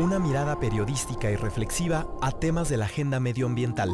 Una 0.00 0.18
mirada 0.18 0.58
periodística 0.58 1.30
y 1.30 1.36
reflexiva 1.36 2.06
a 2.22 2.32
temas 2.32 2.70
de 2.70 2.78
la 2.78 2.86
agenda 2.86 3.20
medioambiental. 3.20 3.90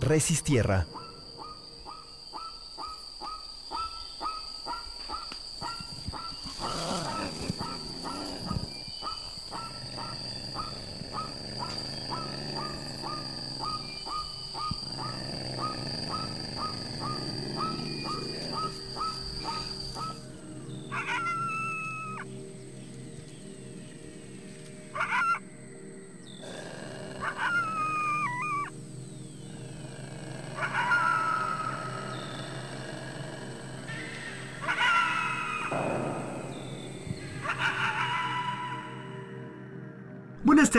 Resistierra. 0.00 0.86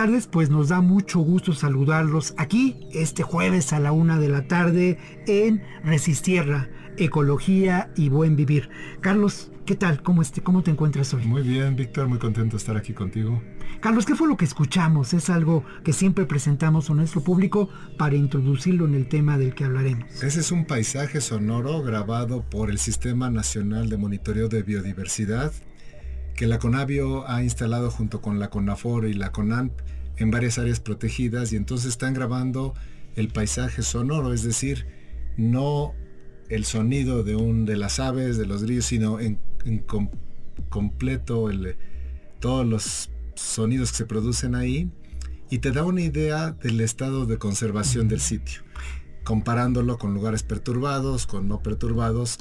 Tardes, 0.08 0.28
pues 0.28 0.50
nos 0.50 0.70
da 0.70 0.80
mucho 0.80 1.20
gusto 1.20 1.54
saludarlos 1.54 2.34
aquí 2.38 2.80
este 2.94 3.24
jueves 3.24 3.74
a 3.74 3.80
la 3.82 3.92
una 3.92 4.18
de 4.18 4.30
la 4.30 4.48
tarde 4.48 4.98
en 5.28 5.62
Resistierra, 5.84 6.70
Ecología 6.96 7.92
y 7.98 8.08
Buen 8.08 8.38
Vivir. 8.38 8.70
Carlos, 9.02 9.52
¿qué 9.66 9.76
tal? 9.76 10.02
¿Cómo, 10.04 10.22
este, 10.22 10.42
¿Cómo 10.42 10.64
te 10.64 10.72
encuentras 10.72 11.14
hoy? 11.14 11.26
Muy 11.26 11.42
bien, 11.42 11.76
Víctor, 11.76 12.08
muy 12.08 12.20
contento 12.20 12.56
de 12.56 12.60
estar 12.60 12.78
aquí 12.78 12.94
contigo. 12.94 13.42
Carlos, 13.82 14.06
¿qué 14.06 14.16
fue 14.16 14.30
lo 14.30 14.38
que 14.38 14.46
escuchamos? 14.46 15.14
Es 15.14 15.30
algo 15.30 15.66
que 15.84 15.92
siempre 15.92 16.26
presentamos 16.26 16.90
a 16.90 16.94
nuestro 16.94 17.20
público 17.20 17.68
para 17.98 18.16
introducirlo 18.16 18.86
en 18.86 18.96
el 18.96 19.10
tema 19.10 19.38
del 19.38 19.56
que 19.56 19.66
hablaremos. 19.66 20.24
Ese 20.24 20.40
es 20.40 20.54
un 20.54 20.64
paisaje 20.64 21.20
sonoro 21.20 21.84
grabado 21.84 22.44
por 22.50 22.70
el 22.70 22.78
Sistema 22.78 23.30
Nacional 23.30 23.90
de 23.90 23.98
Monitoreo 23.98 24.48
de 24.48 24.64
Biodiversidad 24.64 25.52
que 26.38 26.46
la 26.46 26.60
Conavio 26.60 27.28
ha 27.28 27.42
instalado 27.42 27.90
junto 27.90 28.22
con 28.22 28.38
la 28.38 28.52
CONAFOR 28.52 29.08
y 29.08 29.14
la 29.14 29.32
CONANP 29.32 29.72
en 30.18 30.32
varias 30.32 30.58
áreas 30.58 30.80
protegidas 30.80 31.54
y 31.54 31.56
entonces 31.56 31.90
están 31.90 32.14
grabando 32.14 32.74
el 33.16 33.30
paisaje 33.30 33.82
sonoro, 33.82 34.34
es 34.34 34.44
decir, 34.44 34.86
no 35.38 35.94
el 36.50 36.66
sonido 36.66 37.24
de 37.24 37.36
un 37.36 37.66
de 37.66 37.78
las 37.78 38.00
aves, 38.00 38.38
de 38.38 38.46
los 38.46 38.64
grillos, 38.64 38.86
sino 38.86 39.20
en, 39.20 39.40
completo 40.70 41.50
el, 41.50 41.76
todos 42.40 42.66
los 42.66 43.10
sonidos 43.36 43.92
que 43.92 43.98
se 43.98 44.06
producen 44.06 44.56
ahí 44.56 44.90
y 45.50 45.60
te 45.60 45.72
da 45.72 45.84
una 45.84 46.02
idea 46.02 46.52
del 46.52 46.82
estado 46.82 47.26
de 47.26 47.38
conservación 47.38 48.08
del 48.08 48.20
sitio. 48.20 48.62
Comparándolo 49.24 49.98
con 49.98 50.14
lugares 50.14 50.44
perturbados, 50.44 51.28
con 51.28 51.48
no 51.48 51.62
perturbados, 51.62 52.38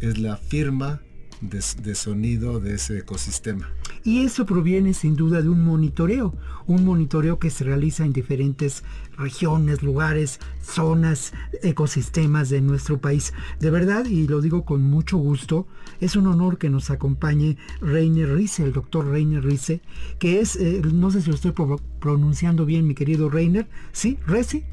es 0.00 0.18
la 0.18 0.36
firma 0.36 1.02
de, 1.40 1.94
sonido 1.94 2.60
de 2.60 2.74
ese 2.74 2.98
ecosistema. 2.98 3.72
Y 4.08 4.20
eso 4.20 4.46
proviene 4.46 4.94
sin 4.94 5.16
duda 5.16 5.42
de 5.42 5.50
un 5.50 5.62
monitoreo, 5.62 6.32
un 6.66 6.82
monitoreo 6.82 7.38
que 7.38 7.50
se 7.50 7.64
realiza 7.64 8.06
en 8.06 8.14
diferentes 8.14 8.82
regiones, 9.18 9.82
lugares, 9.82 10.40
zonas, 10.62 11.34
ecosistemas 11.62 12.48
de 12.48 12.62
nuestro 12.62 13.02
país. 13.02 13.34
De 13.60 13.70
verdad, 13.70 14.06
y 14.06 14.26
lo 14.26 14.40
digo 14.40 14.64
con 14.64 14.80
mucho 14.80 15.18
gusto, 15.18 15.66
es 16.00 16.16
un 16.16 16.26
honor 16.26 16.56
que 16.56 16.70
nos 16.70 16.88
acompañe 16.88 17.58
Reiner 17.82 18.34
Rice, 18.34 18.64
el 18.64 18.72
doctor 18.72 19.06
Reiner 19.06 19.44
Rice, 19.44 19.82
que 20.18 20.40
es, 20.40 20.56
eh, 20.56 20.80
no 20.90 21.10
sé 21.10 21.20
si 21.20 21.28
lo 21.28 21.34
estoy 21.34 21.52
pronunciando 22.00 22.64
bien, 22.64 22.86
mi 22.86 22.94
querido 22.94 23.28
Reiner, 23.28 23.68
¿sí? 23.92 24.18
¿Reci? 24.26 24.64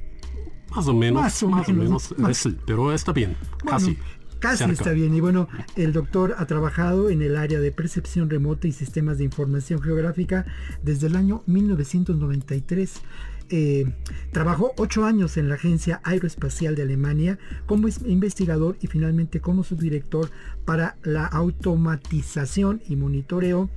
Más 0.73 0.87
o 0.87 0.93
menos, 0.93 1.21
más 1.21 1.43
o 1.43 1.73
menos, 1.73 2.15
pero 2.65 2.93
está 2.93 3.11
bien, 3.11 3.35
casi. 3.65 3.97
Casi 4.39 4.63
está 4.65 4.91
bien. 4.91 5.13
Y 5.15 5.21
bueno, 5.21 5.47
el 5.75 5.93
doctor 5.93 6.35
ha 6.37 6.45
trabajado 6.45 7.09
en 7.09 7.21
el 7.21 7.35
área 7.35 7.59
de 7.59 7.71
percepción 7.71 8.29
remota 8.29 8.67
y 8.67 8.71
sistemas 8.71 9.17
de 9.17 9.23
información 9.23 9.81
geográfica 9.81 10.45
desde 10.83 11.07
el 11.07 11.15
año 11.15 11.43
1993. 11.47 13.01
Eh, 13.49 13.85
trabajó 14.31 14.73
ocho 14.77 15.05
años 15.05 15.37
en 15.37 15.49
la 15.49 15.55
Agencia 15.55 16.01
Aeroespacial 16.03 16.75
de 16.75 16.81
Alemania 16.81 17.37
como 17.67 17.87
investigador 18.05 18.75
y 18.81 18.87
finalmente 18.87 19.39
como 19.39 19.63
subdirector 19.63 20.31
para 20.65 20.97
la 21.03 21.25
automatización 21.25 22.81
y 22.87 22.95
monitoreo 22.95 23.69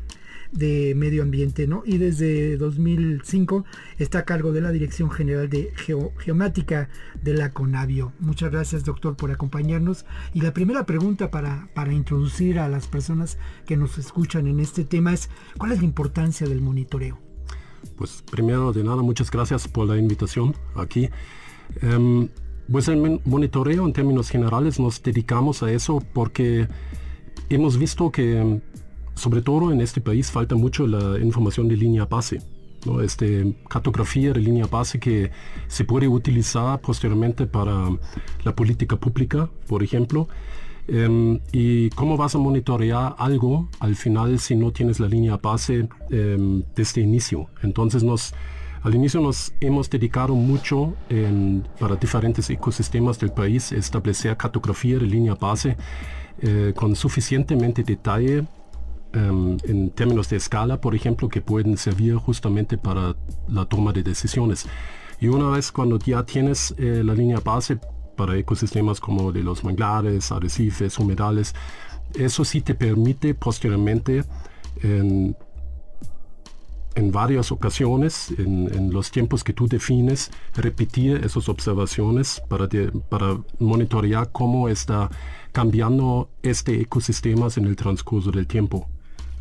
de 0.52 0.94
Medio 0.96 1.22
Ambiente, 1.22 1.66
¿no? 1.66 1.82
Y 1.84 1.98
desde 1.98 2.56
2005 2.56 3.64
está 3.98 4.20
a 4.20 4.24
cargo 4.24 4.52
de 4.52 4.60
la 4.60 4.72
Dirección 4.72 5.10
General 5.10 5.48
de 5.48 5.72
Geomática 6.18 6.88
de 7.22 7.34
la 7.34 7.52
CONAVIO. 7.52 8.12
Muchas 8.20 8.50
gracias, 8.50 8.84
doctor, 8.84 9.16
por 9.16 9.30
acompañarnos. 9.30 10.06
Y 10.34 10.40
la 10.40 10.54
primera 10.54 10.86
pregunta 10.86 11.30
para, 11.30 11.68
para 11.74 11.92
introducir 11.92 12.58
a 12.58 12.68
las 12.68 12.86
personas 12.86 13.38
que 13.66 13.76
nos 13.76 13.98
escuchan 13.98 14.46
en 14.46 14.60
este 14.60 14.84
tema 14.84 15.12
es, 15.12 15.28
¿cuál 15.58 15.72
es 15.72 15.78
la 15.78 15.84
importancia 15.84 16.46
del 16.46 16.60
monitoreo? 16.60 17.18
Pues 17.96 18.22
primero 18.30 18.72
de 18.72 18.84
nada, 18.84 19.02
muchas 19.02 19.30
gracias 19.30 19.68
por 19.68 19.88
la 19.88 19.96
invitación 19.96 20.54
aquí. 20.74 21.08
Em, 21.82 22.28
pues 22.70 22.88
el 22.88 23.20
monitoreo 23.24 23.86
en 23.86 23.92
términos 23.92 24.28
generales 24.30 24.78
nos 24.78 25.02
dedicamos 25.02 25.62
a 25.62 25.72
eso 25.72 26.02
porque 26.12 26.68
hemos 27.48 27.78
visto 27.78 28.10
que 28.10 28.60
sobre 29.18 29.42
todo 29.42 29.72
en 29.72 29.80
este 29.80 30.00
país 30.00 30.30
falta 30.30 30.54
mucho 30.54 30.86
la 30.86 31.18
información 31.18 31.68
de 31.68 31.76
línea 31.76 32.06
base. 32.06 32.40
¿no? 32.86 33.00
Este, 33.02 33.56
cartografía 33.68 34.32
de 34.32 34.40
línea 34.40 34.66
base 34.66 34.98
que 34.98 35.30
se 35.66 35.84
puede 35.84 36.08
utilizar 36.08 36.80
posteriormente 36.80 37.46
para 37.46 37.90
la 38.44 38.54
política 38.54 38.96
pública, 38.96 39.50
por 39.66 39.82
ejemplo. 39.82 40.28
Em, 40.90 41.38
y 41.52 41.90
cómo 41.90 42.16
vas 42.16 42.34
a 42.34 42.38
monitorear 42.38 43.14
algo 43.18 43.68
al 43.78 43.94
final 43.94 44.38
si 44.38 44.56
no 44.56 44.72
tienes 44.72 44.98
la 44.98 45.06
línea 45.06 45.36
base 45.36 45.86
em, 46.10 46.62
desde 46.74 47.02
inicio. 47.02 47.48
Entonces 47.62 48.02
nos, 48.02 48.32
al 48.82 48.94
inicio 48.94 49.20
nos 49.20 49.52
hemos 49.60 49.90
dedicado 49.90 50.34
mucho 50.34 50.94
para 51.78 51.96
diferentes 51.96 52.48
ecosistemas 52.48 53.18
del 53.18 53.32
país 53.32 53.70
establecer 53.72 54.34
cartografía 54.38 54.98
de 54.98 55.06
línea 55.06 55.34
base 55.34 55.76
eh, 56.40 56.72
con 56.74 56.94
suficientemente 56.94 57.82
detalle 57.82 58.46
Em, 59.14 59.56
en 59.64 59.88
términos 59.88 60.28
de 60.28 60.36
escala, 60.36 60.82
por 60.82 60.94
ejemplo, 60.94 61.30
que 61.30 61.40
pueden 61.40 61.78
servir 61.78 62.16
justamente 62.16 62.76
para 62.76 63.16
la 63.48 63.64
toma 63.64 63.90
de 63.92 64.02
decisiones. 64.02 64.66
Y 65.18 65.28
una 65.28 65.48
vez 65.48 65.72
cuando 65.72 65.98
ya 65.98 66.24
tienes 66.24 66.74
eh, 66.76 67.02
la 67.02 67.14
línea 67.14 67.40
base 67.40 67.78
para 68.16 68.36
ecosistemas 68.36 69.00
como 69.00 69.32
de 69.32 69.42
los 69.42 69.64
manglares, 69.64 70.30
arrecifes, 70.30 70.98
humedales, 70.98 71.54
eso 72.14 72.44
sí 72.44 72.60
te 72.60 72.74
permite 72.74 73.34
posteriormente 73.34 74.24
en, 74.82 75.34
varias 77.10 77.50
ocasiones, 77.50 78.30
en, 78.36 78.92
los 78.92 79.10
tiempos 79.10 79.42
que 79.42 79.52
tú 79.52 79.68
defines, 79.68 80.30
repetir 80.54 81.24
esas 81.24 81.48
observaciones 81.48 82.42
para, 82.48 82.68
para 83.08 83.38
monitorear 83.58 84.30
cómo 84.32 84.68
está 84.68 85.08
cambiando 85.52 86.28
este 86.42 86.80
ecosistema 86.80 87.48
en 87.56 87.64
el 87.66 87.76
transcurso 87.76 88.30
del 88.30 88.46
tiempo. 88.46 88.88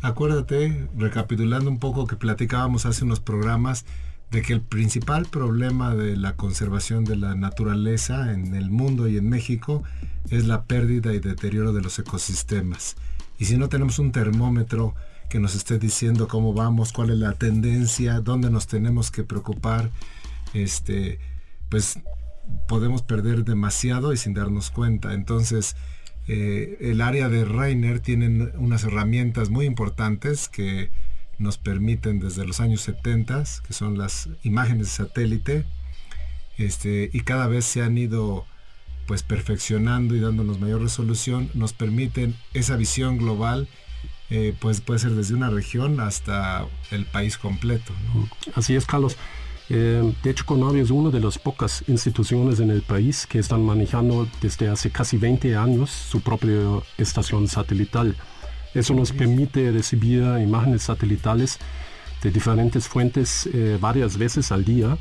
Acuérdate, 0.00 0.88
recapitulando 0.96 1.70
un 1.70 1.78
poco 1.78 2.06
que 2.06 2.16
platicábamos 2.16 2.86
hace 2.86 3.04
unos 3.04 3.20
programas, 3.20 3.84
de 4.30 4.42
que 4.42 4.52
el 4.52 4.60
principal 4.60 5.26
problema 5.26 5.94
de 5.94 6.16
la 6.16 6.36
conservación 6.36 7.04
de 7.04 7.16
la 7.16 7.34
naturaleza 7.34 8.32
en 8.32 8.54
el 8.54 8.70
mundo 8.70 9.08
y 9.08 9.16
en 9.16 9.28
México 9.28 9.82
es 10.30 10.46
la 10.46 10.64
pérdida 10.64 11.14
y 11.14 11.18
deterioro 11.18 11.72
de 11.72 11.80
los 11.80 11.98
ecosistemas. 11.98 12.96
Y 13.38 13.46
si 13.46 13.56
no 13.56 13.68
tenemos 13.68 13.98
un 13.98 14.12
termómetro 14.12 14.94
que 15.30 15.40
nos 15.40 15.54
esté 15.54 15.78
diciendo 15.78 16.28
cómo 16.28 16.52
vamos, 16.52 16.92
cuál 16.92 17.10
es 17.10 17.18
la 17.18 17.32
tendencia, 17.32 18.20
dónde 18.20 18.50
nos 18.50 18.66
tenemos 18.66 19.10
que 19.10 19.24
preocupar, 19.24 19.90
este, 20.52 21.18
pues 21.70 21.98
podemos 22.66 23.02
perder 23.02 23.44
demasiado 23.44 24.12
y 24.12 24.16
sin 24.16 24.34
darnos 24.34 24.70
cuenta. 24.70 25.14
Entonces, 25.14 25.76
eh, 26.28 26.76
el 26.80 27.00
área 27.00 27.28
de 27.28 27.44
Rainer 27.44 28.00
tiene 28.00 28.50
unas 28.56 28.84
herramientas 28.84 29.50
muy 29.50 29.66
importantes 29.66 30.48
que 30.48 30.90
nos 31.38 31.58
permiten 31.58 32.20
desde 32.20 32.46
los 32.46 32.60
años 32.60 32.82
70, 32.82 33.44
que 33.66 33.72
son 33.72 33.98
las 33.98 34.28
imágenes 34.42 34.86
de 34.88 34.92
satélite, 34.92 35.64
este, 36.56 37.10
y 37.12 37.20
cada 37.20 37.46
vez 37.46 37.64
se 37.64 37.82
han 37.82 37.96
ido 37.96 38.46
pues 39.06 39.22
perfeccionando 39.22 40.14
y 40.14 40.20
dándonos 40.20 40.60
mayor 40.60 40.82
resolución, 40.82 41.50
nos 41.54 41.72
permiten 41.72 42.34
esa 42.52 42.76
visión 42.76 43.16
global 43.16 43.68
eh, 44.30 44.54
pues 44.60 44.82
puede 44.82 44.98
ser 44.98 45.12
desde 45.12 45.34
una 45.34 45.48
región 45.48 46.00
hasta 46.00 46.66
el 46.90 47.06
país 47.06 47.38
completo. 47.38 47.94
Así 48.54 48.76
es, 48.76 48.84
Carlos. 48.84 49.16
Eh, 49.70 50.14
de 50.22 50.30
hecho, 50.30 50.46
Conavio 50.46 50.82
es 50.82 50.90
una 50.90 51.10
de 51.10 51.20
las 51.20 51.38
pocas 51.38 51.84
instituciones 51.88 52.60
en 52.60 52.70
el 52.70 52.82
país 52.82 53.26
que 53.26 53.38
están 53.38 53.62
manejando 53.62 54.26
desde 54.40 54.68
hace 54.68 54.90
casi 54.90 55.18
20 55.18 55.56
años 55.56 55.90
su 55.90 56.20
propia 56.20 56.80
estación 56.96 57.48
satelital. 57.48 58.16
Eso 58.74 58.94
nos 58.94 59.12
permite 59.12 59.70
recibir 59.70 60.22
imágenes 60.40 60.82
satelitales 60.82 61.58
de 62.22 62.30
diferentes 62.30 62.88
fuentes 62.88 63.48
eh, 63.52 63.78
varias 63.80 64.16
veces 64.16 64.50
al 64.52 64.64
día 64.64 64.96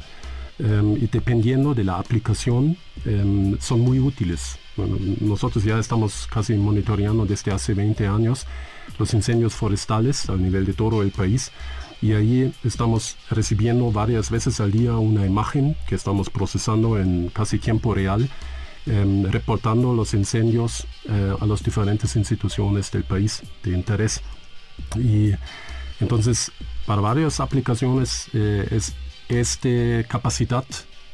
em, 0.59 0.95
y 0.97 1.07
dependiendo 1.07 1.73
de 1.73 1.83
la 1.83 1.97
aplicación 1.97 2.77
em, 3.05 3.57
son 3.59 3.81
muy 3.81 3.99
útiles. 3.99 4.57
nosotros 5.21 5.63
ya 5.63 5.79
estamos 5.79 6.27
casi 6.27 6.53
monitoreando 6.53 7.25
desde 7.25 7.51
hace 7.51 7.73
20 7.73 8.05
años 8.05 8.45
los 8.99 9.13
incendios 9.13 9.53
forestales 9.53 10.29
a 10.29 10.35
nivel 10.35 10.65
de 10.65 10.73
todo 10.73 11.01
el 11.01 11.11
país 11.11 11.51
y 12.01 12.13
ahí 12.13 12.53
estamos 12.63 13.17
recibiendo 13.29 13.91
varias 13.91 14.29
veces 14.29 14.59
al 14.59 14.71
día 14.71 14.93
una 14.93 15.25
imagen 15.25 15.75
que 15.87 15.95
estamos 15.95 16.29
procesando 16.29 16.99
en 16.99 17.29
casi 17.29 17.59
tiempo 17.59 17.93
real, 17.93 18.29
em, 18.85 19.23
reportando 19.23 19.93
los 19.93 20.13
incendios 20.13 20.85
eh, 21.09 21.35
a 21.39 21.45
las 21.45 21.63
diferentes 21.63 22.15
instituciones 22.15 22.91
del 22.91 23.03
país 23.03 23.43
de 23.63 23.71
interés. 23.71 24.21
Y 24.95 25.31
entonces, 25.99 26.51
para 26.85 27.01
varias 27.01 27.39
aplicaciones, 27.39 28.29
eh, 28.33 28.67
es, 28.71 28.93
esta 29.27 30.07
capacidad 30.07 30.65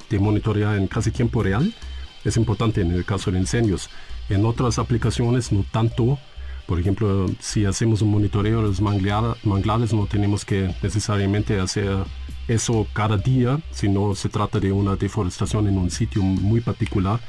de 0.10 0.20
monitorear 0.20 0.78
en 0.78 0.88
casi 0.88 1.12
tiempo 1.12 1.42
real 1.42 1.74
es 2.24 2.38
importante 2.38 2.82
en 2.82 2.92
el 2.92 3.06
caso 3.06 3.32
de 3.32 3.40
incendios. 3.40 3.90
En 4.30 4.46
otras 4.46 4.80
aplicaciones 4.80 5.52
no 5.52 5.66
tanto, 5.72 6.20
por 6.66 6.80
ejemplo, 6.80 7.28
si 7.40 7.66
hacemos 7.66 8.02
un 8.02 8.12
monitoreo 8.12 8.62
de 8.62 8.68
los 8.68 8.82
manglares, 8.82 9.94
no 9.94 10.06
tenemos 10.06 10.46
que 10.46 10.74
necesariamente 10.82 11.60
hacer 11.60 11.98
eso 12.48 12.88
cada 12.94 13.18
día, 13.18 13.60
sino 13.72 14.16
se 14.16 14.30
trata 14.30 14.60
de 14.60 14.72
una 14.72 14.96
deforestación 14.96 15.68
en 15.68 15.78
un 15.78 15.92
sitio 15.92 16.22
muy 16.22 16.62
particular. 16.62 17.20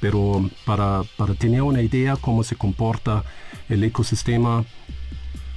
Pero 0.00 0.48
para, 0.64 1.02
para 1.16 1.34
tener 1.34 1.62
una 1.62 1.82
idea 1.82 2.16
cómo 2.16 2.44
se 2.44 2.54
comporta 2.54 3.24
el 3.68 3.82
ecosistema 3.82 4.64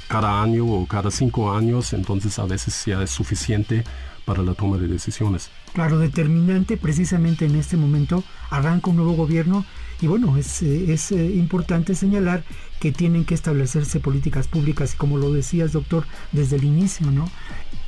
cada 0.07 0.41
año 0.41 0.65
o 0.65 0.85
cada 0.87 1.11
cinco 1.11 1.55
años, 1.55 1.93
entonces 1.93 2.37
a 2.39 2.45
veces 2.45 2.83
ya 2.85 3.01
es 3.03 3.11
suficiente 3.11 3.83
para 4.25 4.43
la 4.43 4.53
toma 4.53 4.77
de 4.77 4.87
decisiones. 4.87 5.49
Claro, 5.73 5.99
determinante 5.99 6.77
precisamente 6.77 7.45
en 7.45 7.55
este 7.55 7.77
momento 7.77 8.23
arranca 8.49 8.89
un 8.89 8.97
nuevo 8.97 9.13
gobierno 9.13 9.65
y 10.01 10.07
bueno, 10.07 10.35
es, 10.37 10.63
eh, 10.63 10.91
es 10.91 11.11
eh, 11.11 11.25
importante 11.35 11.93
señalar 11.93 12.43
que 12.79 12.91
tienen 12.91 13.23
que 13.23 13.35
establecerse 13.35 13.99
políticas 13.99 14.47
públicas, 14.47 14.95
como 14.95 15.17
lo 15.17 15.31
decías, 15.31 15.71
doctor, 15.71 16.05
desde 16.31 16.55
el 16.55 16.63
inicio, 16.63 17.11
¿no? 17.11 17.29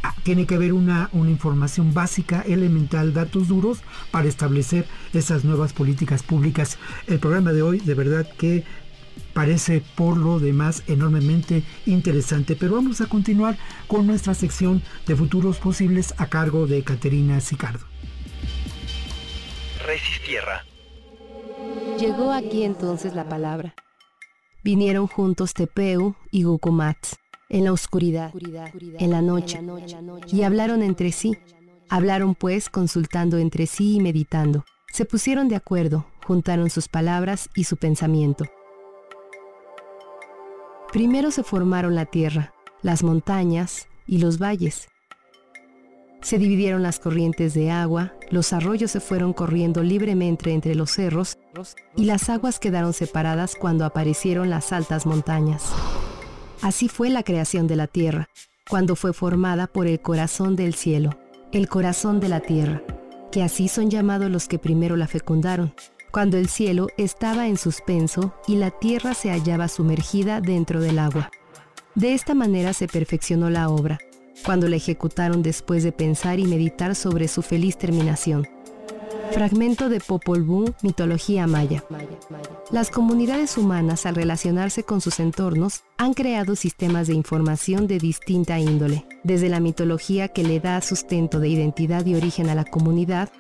Ah, 0.03 0.13
tiene 0.23 0.45
que 0.45 0.55
haber 0.55 0.73
una, 0.73 1.09
una 1.13 1.31
información 1.31 1.93
básica, 1.93 2.41
elemental, 2.41 3.13
datos 3.13 3.47
duros 3.47 3.79
para 4.11 4.27
establecer 4.27 4.85
esas 5.13 5.43
nuevas 5.43 5.73
políticas 5.73 6.21
públicas. 6.21 6.77
El 7.07 7.19
programa 7.19 7.51
de 7.51 7.63
hoy, 7.63 7.79
de 7.79 7.95
verdad 7.95 8.27
que 8.37 8.63
parece 9.33 9.81
por 9.95 10.17
lo 10.17 10.39
demás 10.39 10.83
enormemente 10.87 11.63
interesante, 11.85 12.55
pero 12.55 12.75
vamos 12.75 13.01
a 13.01 13.07
continuar 13.07 13.57
con 13.87 14.05
nuestra 14.05 14.33
sección 14.35 14.83
de 15.07 15.15
futuros 15.15 15.57
posibles 15.57 16.13
a 16.17 16.27
cargo 16.27 16.67
de 16.67 16.83
Caterina 16.83 17.39
Sicardo. 17.39 17.85
Resistierra. 19.85 20.63
Llegó 21.99 22.31
aquí 22.31 22.63
entonces 22.63 23.15
la 23.15 23.27
palabra. 23.27 23.75
Vinieron 24.63 25.07
juntos 25.07 25.53
Tepeu 25.53 26.15
y 26.31 26.43
Gucumat, 26.43 26.97
en 27.49 27.65
la 27.65 27.73
oscuridad, 27.73 28.31
en 28.97 29.11
la 29.11 29.21
noche, 29.21 29.59
y 30.27 30.43
hablaron 30.43 30.81
entre 30.81 31.11
sí. 31.11 31.37
Hablaron 31.89 32.33
pues 32.35 32.69
consultando 32.69 33.37
entre 33.37 33.67
sí 33.67 33.95
y 33.95 33.99
meditando. 33.99 34.65
Se 34.91 35.05
pusieron 35.05 35.47
de 35.49 35.55
acuerdo, 35.55 36.05
juntaron 36.25 36.69
sus 36.69 36.87
palabras 36.87 37.49
y 37.55 37.65
su 37.65 37.77
pensamiento. 37.77 38.45
Primero 40.91 41.31
se 41.31 41.43
formaron 41.43 41.95
la 41.95 42.05
tierra, 42.05 42.53
las 42.81 43.03
montañas 43.03 43.87
y 44.07 44.19
los 44.19 44.37
valles. 44.39 44.87
Se 46.23 46.37
dividieron 46.37 46.81
las 46.81 46.99
corrientes 46.99 47.53
de 47.53 47.69
agua, 47.69 48.13
los 48.31 48.53
arroyos 48.53 48.91
se 48.91 49.01
fueron 49.01 49.33
corriendo 49.33 49.83
libremente 49.83 50.53
entre 50.53 50.73
los 50.73 50.91
cerros 50.91 51.37
y 51.97 52.05
las 52.05 52.29
aguas 52.29 52.59
quedaron 52.59 52.93
separadas 52.93 53.55
cuando 53.59 53.83
aparecieron 53.83 54.49
las 54.49 54.71
altas 54.71 55.05
montañas. 55.05 55.63
Así 56.61 56.87
fue 56.87 57.09
la 57.09 57.23
creación 57.23 57.67
de 57.67 57.75
la 57.75 57.87
tierra, 57.87 58.29
cuando 58.69 58.95
fue 58.95 59.11
formada 59.11 59.67
por 59.67 59.85
el 59.85 59.99
corazón 59.99 60.55
del 60.55 60.75
cielo, 60.75 61.19
el 61.51 61.67
corazón 61.67 62.21
de 62.21 62.29
la 62.29 62.39
tierra, 62.39 62.81
que 63.29 63.43
así 63.43 63.67
son 63.67 63.89
llamados 63.89 64.31
los 64.31 64.47
que 64.47 64.59
primero 64.59 64.95
la 64.95 65.07
fecundaron, 65.07 65.75
cuando 66.11 66.37
el 66.37 66.47
cielo 66.47 66.87
estaba 66.95 67.47
en 67.47 67.57
suspenso 67.57 68.33
y 68.47 68.55
la 68.55 68.71
tierra 68.71 69.13
se 69.13 69.29
hallaba 69.29 69.67
sumergida 69.67 70.39
dentro 70.39 70.79
del 70.79 70.99
agua. 70.99 71.31
De 71.95 72.13
esta 72.13 72.33
manera 72.33 72.71
se 72.71 72.87
perfeccionó 72.87 73.49
la 73.49 73.67
obra, 73.67 73.99
cuando 74.43 74.67
la 74.67 74.75
ejecutaron 74.75 75.43
después 75.43 75.83
de 75.83 75.91
pensar 75.91 76.39
y 76.39 76.45
meditar 76.45 76.95
sobre 76.95 77.27
su 77.27 77.41
feliz 77.41 77.77
terminación. 77.77 78.47
Fragmento 79.31 79.89
de 79.89 79.99
Popol 79.99 80.43
Vuh, 80.43 80.73
mitología 80.83 81.47
maya. 81.47 81.83
Las 82.71 82.91
comunidades 82.91 83.57
humanas, 83.57 84.05
al 84.05 84.13
relacionarse 84.13 84.83
con 84.83 85.01
sus 85.01 85.19
entornos, 85.19 85.83
han 85.97 86.13
creado 86.13 86.55
sistemas 86.55 87.07
de 87.07 87.13
información 87.13 87.87
de 87.87 87.97
distinta 87.97 88.59
índole, 88.59 89.05
desde 89.23 89.49
la 89.49 89.59
mitología 89.59 90.27
que 90.27 90.43
le 90.43 90.59
da 90.59 90.79
sustento 90.81 91.39
de 91.39 91.49
identidad 91.49 92.05
y 92.05 92.13
origen 92.13 92.49
a 92.49 92.55
la 92.55 92.63
comunidad, 92.63 93.31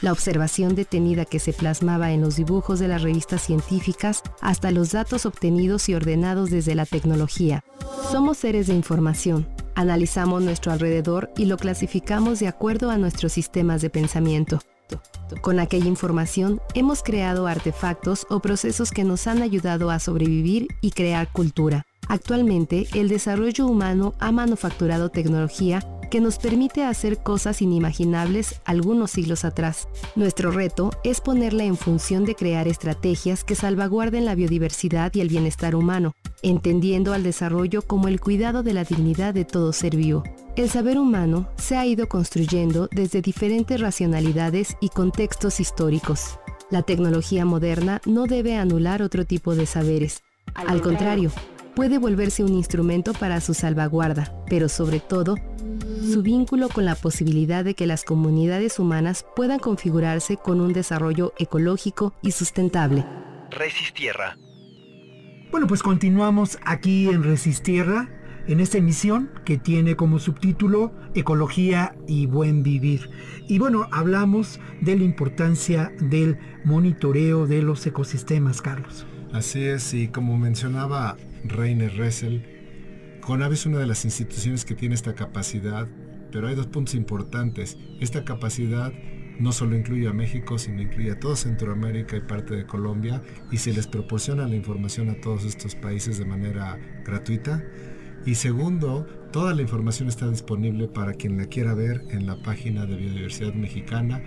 la 0.00 0.10
observación 0.10 0.74
detenida 0.74 1.24
que 1.24 1.38
se 1.38 1.52
plasmaba 1.52 2.10
en 2.10 2.20
los 2.20 2.36
dibujos 2.36 2.80
de 2.80 2.88
las 2.88 3.02
revistas 3.02 3.42
científicas, 3.42 4.22
hasta 4.40 4.72
los 4.72 4.90
datos 4.90 5.26
obtenidos 5.26 5.88
y 5.88 5.94
ordenados 5.94 6.50
desde 6.50 6.74
la 6.74 6.86
tecnología. 6.86 7.62
Somos 8.10 8.38
seres 8.38 8.66
de 8.66 8.74
información, 8.74 9.46
Analizamos 9.74 10.42
nuestro 10.42 10.72
alrededor 10.72 11.30
y 11.36 11.46
lo 11.46 11.56
clasificamos 11.56 12.38
de 12.40 12.48
acuerdo 12.48 12.90
a 12.90 12.98
nuestros 12.98 13.32
sistemas 13.32 13.82
de 13.82 13.90
pensamiento. 13.90 14.60
Con 15.40 15.58
aquella 15.58 15.86
información 15.86 16.60
hemos 16.74 17.02
creado 17.02 17.46
artefactos 17.46 18.26
o 18.30 18.40
procesos 18.40 18.90
que 18.90 19.04
nos 19.04 19.26
han 19.26 19.42
ayudado 19.42 19.90
a 19.90 19.98
sobrevivir 19.98 20.68
y 20.80 20.90
crear 20.90 21.32
cultura. 21.32 21.84
Actualmente, 22.08 22.86
el 22.94 23.08
desarrollo 23.08 23.66
humano 23.66 24.14
ha 24.20 24.30
manufacturado 24.30 25.08
tecnología 25.08 25.80
que 26.08 26.20
nos 26.20 26.38
permite 26.38 26.84
hacer 26.84 27.22
cosas 27.22 27.62
inimaginables 27.62 28.60
algunos 28.64 29.10
siglos 29.10 29.44
atrás. 29.44 29.88
Nuestro 30.16 30.50
reto 30.50 30.90
es 31.04 31.20
ponerla 31.20 31.64
en 31.64 31.76
función 31.76 32.24
de 32.24 32.34
crear 32.34 32.68
estrategias 32.68 33.44
que 33.44 33.54
salvaguarden 33.54 34.24
la 34.24 34.34
biodiversidad 34.34 35.12
y 35.14 35.20
el 35.20 35.28
bienestar 35.28 35.74
humano, 35.74 36.14
entendiendo 36.42 37.12
al 37.12 37.22
desarrollo 37.22 37.82
como 37.82 38.08
el 38.08 38.20
cuidado 38.20 38.62
de 38.62 38.74
la 38.74 38.84
dignidad 38.84 39.34
de 39.34 39.44
todo 39.44 39.72
ser 39.72 39.96
vivo. 39.96 40.22
El 40.56 40.70
saber 40.70 40.98
humano 40.98 41.48
se 41.56 41.76
ha 41.76 41.84
ido 41.84 42.08
construyendo 42.08 42.88
desde 42.92 43.22
diferentes 43.22 43.80
racionalidades 43.80 44.76
y 44.80 44.88
contextos 44.88 45.58
históricos. 45.58 46.38
La 46.70 46.82
tecnología 46.82 47.44
moderna 47.44 48.00
no 48.06 48.26
debe 48.26 48.56
anular 48.56 49.02
otro 49.02 49.24
tipo 49.24 49.54
de 49.54 49.66
saberes. 49.66 50.22
Al 50.54 50.80
contrario, 50.80 51.30
puede 51.74 51.98
volverse 51.98 52.44
un 52.44 52.54
instrumento 52.54 53.12
para 53.12 53.40
su 53.40 53.54
salvaguarda, 53.54 54.32
pero 54.48 54.68
sobre 54.68 55.00
todo, 55.00 55.36
su 56.14 56.22
vínculo 56.22 56.68
con 56.68 56.84
la 56.84 56.94
posibilidad 56.94 57.64
de 57.64 57.74
que 57.74 57.88
las 57.88 58.04
comunidades 58.04 58.78
humanas 58.78 59.26
puedan 59.34 59.58
configurarse 59.58 60.36
con 60.36 60.60
un 60.60 60.72
desarrollo 60.72 61.32
ecológico 61.38 62.14
y 62.22 62.30
sustentable. 62.30 63.04
Resistierra. 63.50 64.38
Bueno, 65.50 65.66
pues 65.66 65.82
continuamos 65.82 66.56
aquí 66.64 67.08
en 67.08 67.24
Resistierra, 67.24 68.08
en 68.46 68.60
esta 68.60 68.78
emisión 68.78 69.28
que 69.44 69.58
tiene 69.58 69.96
como 69.96 70.20
subtítulo 70.20 70.92
Ecología 71.16 71.96
y 72.06 72.26
Buen 72.26 72.62
Vivir. 72.62 73.10
Y 73.48 73.58
bueno, 73.58 73.88
hablamos 73.90 74.60
de 74.82 74.96
la 74.96 75.02
importancia 75.02 75.92
del 75.98 76.38
monitoreo 76.64 77.48
de 77.48 77.60
los 77.60 77.84
ecosistemas, 77.88 78.62
Carlos. 78.62 79.04
Así 79.32 79.64
es, 79.64 79.92
y 79.94 80.06
como 80.06 80.38
mencionaba 80.38 81.16
Rainer 81.42 81.96
Ressel, 81.96 82.54
CONAVE 83.20 83.54
es 83.54 83.66
una 83.66 83.78
de 83.78 83.86
las 83.86 84.04
instituciones 84.04 84.64
que 84.64 84.76
tiene 84.76 84.94
esta 84.94 85.14
capacidad, 85.14 85.88
pero 86.34 86.48
hay 86.48 86.56
dos 86.56 86.66
puntos 86.66 86.96
importantes. 86.96 87.78
Esta 88.00 88.24
capacidad 88.24 88.92
no 89.38 89.52
solo 89.52 89.76
incluye 89.76 90.08
a 90.08 90.12
México, 90.12 90.58
sino 90.58 90.82
incluye 90.82 91.12
a 91.12 91.20
toda 91.20 91.36
Centroamérica 91.36 92.16
y 92.16 92.22
parte 92.22 92.56
de 92.56 92.66
Colombia, 92.66 93.22
y 93.52 93.58
se 93.58 93.72
les 93.72 93.86
proporciona 93.86 94.48
la 94.48 94.56
información 94.56 95.10
a 95.10 95.20
todos 95.20 95.44
estos 95.44 95.76
países 95.76 96.18
de 96.18 96.24
manera 96.24 96.76
gratuita. 97.04 97.62
Y 98.26 98.34
segundo, 98.34 99.06
toda 99.30 99.54
la 99.54 99.62
información 99.62 100.08
está 100.08 100.28
disponible 100.28 100.88
para 100.88 101.14
quien 101.14 101.36
la 101.36 101.46
quiera 101.46 101.72
ver 101.72 102.02
en 102.10 102.26
la 102.26 102.42
página 102.42 102.84
de 102.84 102.96
Biodiversidad 102.96 103.54
Mexicana. 103.54 104.20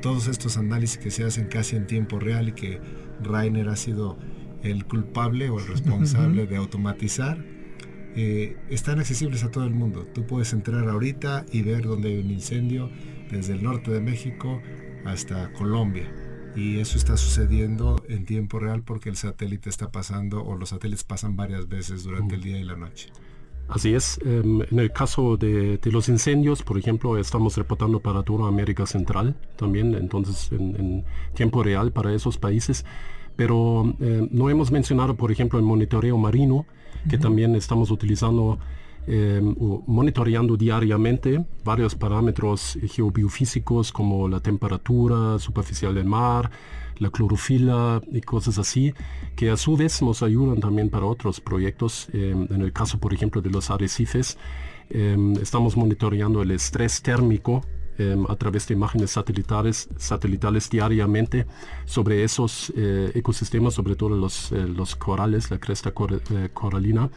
Todos 0.00 0.26
estos 0.26 0.56
análisis 0.56 0.98
que 0.98 1.12
se 1.12 1.22
hacen 1.22 1.46
casi 1.46 1.76
en 1.76 1.86
tiempo 1.86 2.18
real 2.18 2.48
y 2.48 2.52
que 2.52 2.80
Rainer 3.22 3.68
ha 3.68 3.76
sido 3.76 4.18
el 4.64 4.84
culpable 4.84 5.48
o 5.48 5.60
el 5.60 5.66
responsable 5.68 6.48
de 6.48 6.56
automatizar 6.56 7.61
eh, 8.14 8.56
están 8.68 8.98
accesibles 8.98 9.44
a 9.44 9.50
todo 9.50 9.64
el 9.64 9.74
mundo. 9.74 10.06
Tú 10.12 10.26
puedes 10.26 10.52
entrar 10.52 10.88
ahorita 10.88 11.46
y 11.50 11.62
ver 11.62 11.82
dónde 11.82 12.10
hay 12.10 12.18
un 12.18 12.30
incendio 12.30 12.90
desde 13.30 13.54
el 13.54 13.62
norte 13.62 13.90
de 13.90 14.00
México 14.00 14.60
hasta 15.04 15.52
Colombia. 15.52 16.12
Y 16.54 16.78
eso 16.78 16.98
está 16.98 17.16
sucediendo 17.16 18.02
en 18.08 18.26
tiempo 18.26 18.58
real 18.58 18.82
porque 18.82 19.08
el 19.08 19.16
satélite 19.16 19.70
está 19.70 19.90
pasando 19.90 20.44
o 20.44 20.56
los 20.56 20.68
satélites 20.68 21.04
pasan 21.04 21.36
varias 21.36 21.68
veces 21.68 22.04
durante 22.04 22.34
el 22.34 22.42
día 22.42 22.58
y 22.58 22.64
la 22.64 22.76
noche. 22.76 23.08
Así 23.68 23.94
es. 23.94 24.20
Em, 24.24 24.60
en 24.70 24.78
el 24.78 24.92
caso 24.92 25.38
de, 25.38 25.80
los 25.84 26.10
incendios, 26.10 26.62
por 26.62 26.76
ejemplo, 26.76 27.16
estamos 27.16 27.56
reportando 27.56 28.00
para 28.00 28.22
toda 28.22 28.48
América 28.48 28.84
Central 28.84 29.34
también, 29.56 29.94
entonces 29.94 30.52
en, 30.52 31.04
tiempo 31.34 31.62
real 31.62 31.90
para 31.92 32.12
esos 32.14 32.36
países. 32.36 32.84
Pero 33.34 33.94
em, 34.00 34.28
no 34.30 34.50
hemos 34.50 34.70
mencionado, 34.70 35.16
por 35.16 35.32
ejemplo, 35.32 35.58
el 35.58 35.64
monitoreo 35.64 36.18
marino, 36.18 36.66
que 37.08 37.18
también 37.18 37.54
estamos 37.54 37.90
utilizando 37.90 38.58
Em, 39.04 39.56
monitoreando 39.88 40.56
diariamente 40.56 41.44
varios 41.64 41.96
parámetros 41.96 42.78
geobiofísicos 42.84 43.90
como 43.90 44.28
la 44.28 44.38
temperatura 44.38 45.40
superficial 45.40 45.92
del 45.92 46.04
mar, 46.04 46.52
la 46.98 47.10
clorofila 47.10 48.00
y 48.12 48.20
cosas 48.20 48.58
así, 48.58 48.94
que 49.34 49.50
a 49.50 49.56
su 49.56 49.76
vez 49.76 50.02
nos 50.02 50.22
ayudan 50.22 50.60
también 50.60 50.88
para 50.88 51.06
otros 51.06 51.40
proyectos. 51.40 52.08
Em, 52.12 52.46
en 52.48 52.62
el 52.62 52.72
caso, 52.72 52.98
por 52.98 53.12
ejemplo, 53.12 53.42
de 53.42 53.50
los 53.50 53.70
arrecifes, 53.70 54.38
em, 54.88 55.32
estamos 55.32 55.76
monitoreando 55.76 56.40
el 56.40 56.52
estrés 56.52 57.02
térmico 57.02 57.62
a 58.28 58.36
través 58.36 58.66
de 58.66 58.74
imágenes 58.74 59.10
satelitales, 59.10 59.88
satelitales 59.96 60.68
diariamente 60.70 61.46
sobre 61.84 62.24
esos 62.24 62.72
eh, 62.76 63.12
ecosistemas, 63.14 63.74
sobre 63.74 63.96
todo 63.96 64.10
los, 64.10 64.50
eh, 64.52 64.66
los 64.66 64.96
corales, 64.96 65.50
la 65.50 65.58
cresta 65.58 65.90
eh, 65.90 66.48
coralina, 66.52 67.10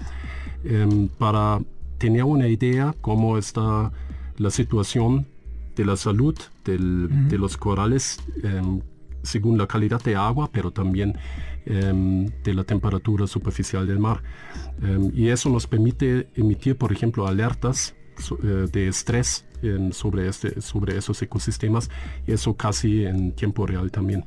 para 1.18 1.62
tenía 1.98 2.26
una 2.26 2.48
idea 2.48 2.94
cómo 3.02 3.38
está 3.38 3.92
la 4.38 4.50
situación 4.50 5.28
de 5.76 5.86
la 5.86 5.96
salud 5.96 6.36
de 6.64 7.38
los 7.38 7.58
corales 7.58 8.20
em, 8.44 8.82
según 9.22 9.58
la 9.58 9.68
calidad 9.68 10.02
de 10.02 10.16
agua, 10.16 10.50
pero 10.52 10.72
también 10.72 11.18
em, 11.66 12.26
de 12.44 12.54
la 12.54 12.64
temperatura 12.64 13.28
superficial 13.28 13.86
del 13.88 14.00
mar. 14.00 14.24
Em, 14.82 15.12
y 15.14 15.30
eso 15.30 15.50
nos 15.50 15.68
permite 15.68 16.28
emitir, 16.36 16.76
por 16.78 16.92
ejemplo, 16.92 17.28
alertas 17.28 17.96
de 18.40 18.88
estrés 18.88 19.46
sobre, 19.92 20.28
este, 20.28 20.62
sobre 20.62 20.98
esos 20.98 21.22
ecosistemas, 21.22 21.90
y 22.28 22.34
eso 22.34 22.56
casi 22.56 23.06
en 23.06 23.32
tiempo 23.32 23.66
real 23.66 23.92
también. 23.92 24.26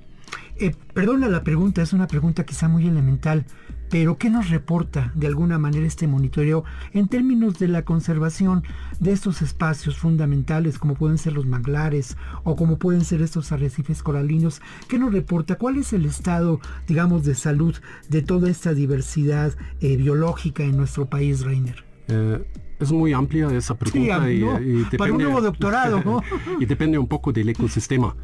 Eh, 0.60 0.74
perdona 0.92 1.28
la 1.28 1.44
pregunta, 1.44 1.82
es 1.82 1.92
una 1.92 2.08
pregunta 2.08 2.44
quizá 2.44 2.66
muy 2.68 2.86
elemental, 2.86 3.44
pero 3.90 4.18
¿qué 4.18 4.28
nos 4.28 4.50
reporta 4.50 5.12
de 5.14 5.28
alguna 5.28 5.58
manera 5.58 5.86
este 5.86 6.08
monitoreo 6.08 6.64
en 6.92 7.08
términos 7.08 7.58
de 7.58 7.68
la 7.68 7.84
conservación 7.84 8.64
de 8.98 9.12
estos 9.12 9.40
espacios 9.40 9.96
fundamentales 9.96 10.78
como 10.78 10.94
pueden 10.94 11.16
ser 11.16 11.34
los 11.34 11.46
manglares 11.46 12.16
o 12.42 12.56
como 12.56 12.78
pueden 12.78 13.04
ser 13.04 13.22
estos 13.22 13.52
arrecifes 13.52 14.02
coralinos? 14.02 14.60
¿Qué 14.88 14.98
nos 14.98 15.12
reporta? 15.12 15.54
¿Cuál 15.54 15.78
es 15.78 15.92
el 15.92 16.04
estado, 16.04 16.60
digamos, 16.88 17.24
de 17.24 17.36
salud 17.36 17.76
de 18.08 18.22
toda 18.22 18.50
esta 18.50 18.74
diversidad 18.74 19.54
eh, 19.80 19.96
biológica 19.96 20.64
en 20.64 20.76
nuestro 20.76 21.06
país, 21.06 21.42
Reiner? 21.42 21.84
Eh, 22.08 22.44
es 22.80 22.92
muy 22.92 23.12
amplia 23.12 23.50
esa 23.50 23.76
pregunta 23.76 24.30
y, 24.30 24.40
depende, 24.40 24.98
para 24.98 25.12
un 25.12 25.18
nuevo 25.18 25.40
doctorado, 25.40 26.22
y 26.60 26.66
depende 26.66 26.98
un 26.98 27.08
poco 27.08 27.32
del 27.32 27.48
ecosistema. 27.48 28.14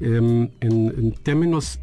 Em, 0.00 0.48
en, 0.60 1.12
términos 1.22 1.80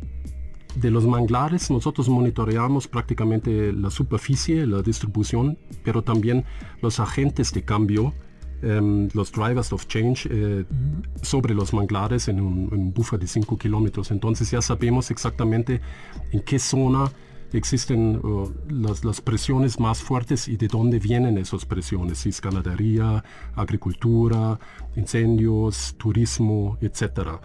de 0.76 0.92
los 0.92 1.06
manglares, 1.06 1.72
nosotros 1.72 2.10
monitoreamos 2.10 2.88
prácticamente 2.88 3.74
la 3.74 3.90
superficie, 3.90 4.68
la 4.68 4.82
distribución, 4.82 5.58
pero 5.84 6.04
también 6.04 6.46
los 6.82 7.00
agentes 7.00 7.52
de 7.54 7.64
cambio, 7.64 8.14
em, 8.62 9.10
los 9.14 9.32
drivers 9.32 9.74
of 9.74 9.88
change 9.88 10.28
eh, 10.30 10.66
sobre 11.22 11.54
los 11.56 11.74
manglares 11.74 12.28
en 12.28 12.42
un, 12.42 12.94
buffer 12.94 13.20
de 13.20 13.28
5 13.28 13.58
kilómetros. 13.58 14.12
Entonces 14.12 14.52
ya 14.52 14.62
sabemos 14.62 15.10
exactamente 15.12 15.82
en 16.32 16.42
qué 16.42 16.60
zona 16.60 17.12
existen 17.58 18.18
uh, 18.18 18.52
las, 18.70 19.04
las, 19.04 19.22
presiones 19.22 19.80
más 19.80 20.02
fuertes 20.02 20.48
y 20.48 20.58
de 20.58 20.68
dónde 20.68 21.00
vienen 21.00 21.38
esas 21.38 21.66
presiones, 21.66 22.20
si 22.20 22.30
es 22.30 22.42
ganadería, 22.42 23.24
agricultura, 23.56 24.60
incendios, 24.96 25.96
turismo, 25.98 26.78
etcétera. 26.82 27.42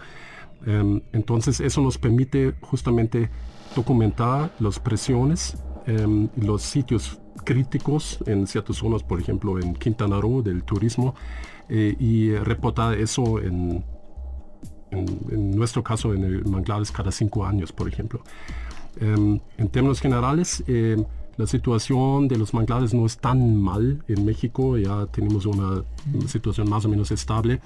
Em, 0.65 1.01
entonces 1.13 1.59
eso 1.59 1.81
nos 1.81 1.97
permite 1.97 2.55
justamente 2.61 3.29
documentar 3.75 4.53
las 4.59 4.79
presiones, 4.79 5.57
em, 5.85 6.29
los 6.37 6.63
sitios 6.63 7.19
críticos 7.43 8.19
en 8.25 8.47
ciertas 8.47 8.77
zonas, 8.77 9.03
por 9.03 9.19
ejemplo 9.19 9.59
en 9.59 9.75
Quintana 9.75 10.19
Roo 10.19 10.41
del 10.41 10.63
turismo, 10.63 11.13
eh, 11.69 11.95
y 11.99 12.33
reportar 12.35 12.97
eso 12.97 13.39
en, 13.39 13.83
en, 14.91 15.51
nuestro 15.51 15.83
caso 15.83 16.13
en 16.13 16.23
el 16.23 16.45
manglares 16.45 16.91
cada 16.91 17.11
cinco 17.11 17.45
años, 17.45 17.71
por 17.71 17.87
ejemplo. 17.87 18.21
Em, 18.99 19.39
en 19.57 19.69
términos 19.69 19.99
generales, 19.99 20.63
la 21.37 21.47
situación 21.47 22.27
de 22.27 22.37
los 22.37 22.53
manglares 22.53 22.93
no 22.93 23.05
es 23.05 23.17
tan 23.17 23.55
mal 23.55 24.03
en 24.07 24.25
México, 24.25 24.77
ya 24.77 25.05
tenemos 25.07 25.45
una, 25.45 25.83
situación 26.27 26.69
más 26.69 26.85
o 26.85 26.89
menos 26.89 27.11
estable 27.11 27.59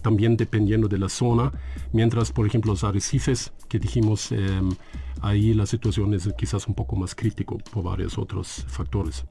también 0.00 0.38
dependiendo 0.38 0.88
de 0.88 0.98
la 0.98 1.10
zona, 1.10 1.52
mientras 1.92 2.32
por 2.32 2.46
ejemplo 2.46 2.72
los 2.72 2.82
arrecifes 2.82 3.52
que 3.68 3.78
dijimos, 3.78 4.30
ahí 5.20 5.54
la 5.54 5.66
situación 5.66 6.14
es 6.14 6.28
quizás 6.36 6.66
un 6.66 6.74
poco 6.74 6.96
más 6.96 7.14
crítico 7.14 7.58
por 7.72 7.84
varios 7.84 8.16
otros 8.18 8.64
factores. 8.68 9.24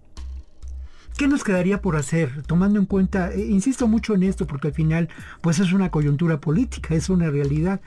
¿Qué 1.18 1.28
nos 1.28 1.44
quedaría 1.44 1.82
por 1.82 1.98
hacer? 1.98 2.42
Tomando 2.48 2.80
en 2.80 2.86
cuenta, 2.86 3.32
eh, 3.32 3.46
insisto 3.46 3.88
mucho 3.88 4.16
en 4.16 4.24
esto 4.24 4.48
porque 4.48 4.70
al 4.70 4.74
final 4.74 5.10
pues 5.42 5.60
es 5.60 5.74
una 5.74 5.92
coyuntura 5.92 6.40
política, 6.40 6.96
es 6.96 7.10
una 7.10 7.30
realidad. 7.30 7.82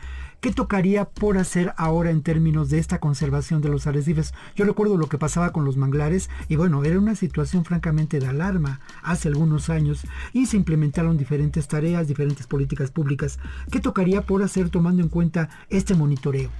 ¿Qué 0.44 0.52
tocaría 0.52 1.06
por 1.06 1.38
hacer 1.38 1.72
ahora 1.78 2.10
en 2.10 2.20
términos 2.20 2.68
de 2.68 2.78
esta 2.78 3.00
conservación 3.00 3.62
de 3.62 3.70
los 3.70 3.86
arrecifes? 3.86 4.34
Yo 4.54 4.66
recuerdo 4.66 4.98
lo 4.98 5.08
que 5.08 5.16
pasaba 5.16 5.52
con 5.52 5.64
los 5.64 5.78
manglares 5.78 6.28
y 6.50 6.56
bueno, 6.56 6.84
era 6.84 6.98
una 6.98 7.14
situación 7.14 7.64
francamente 7.64 8.20
de 8.20 8.26
alarma 8.26 8.80
hace 9.02 9.28
algunos 9.28 9.70
años 9.70 10.02
y 10.34 10.44
se 10.44 10.58
implementaron 10.58 11.16
diferentes 11.16 11.66
tareas, 11.66 12.08
diferentes 12.08 12.46
políticas 12.46 12.90
públicas. 12.90 13.38
¿Qué 13.70 13.80
tocaría 13.80 14.20
por 14.20 14.42
hacer 14.42 14.68
tomando 14.68 15.02
en 15.02 15.08
cuenta 15.08 15.48
este 15.70 15.94
monitoreo? 15.94 16.50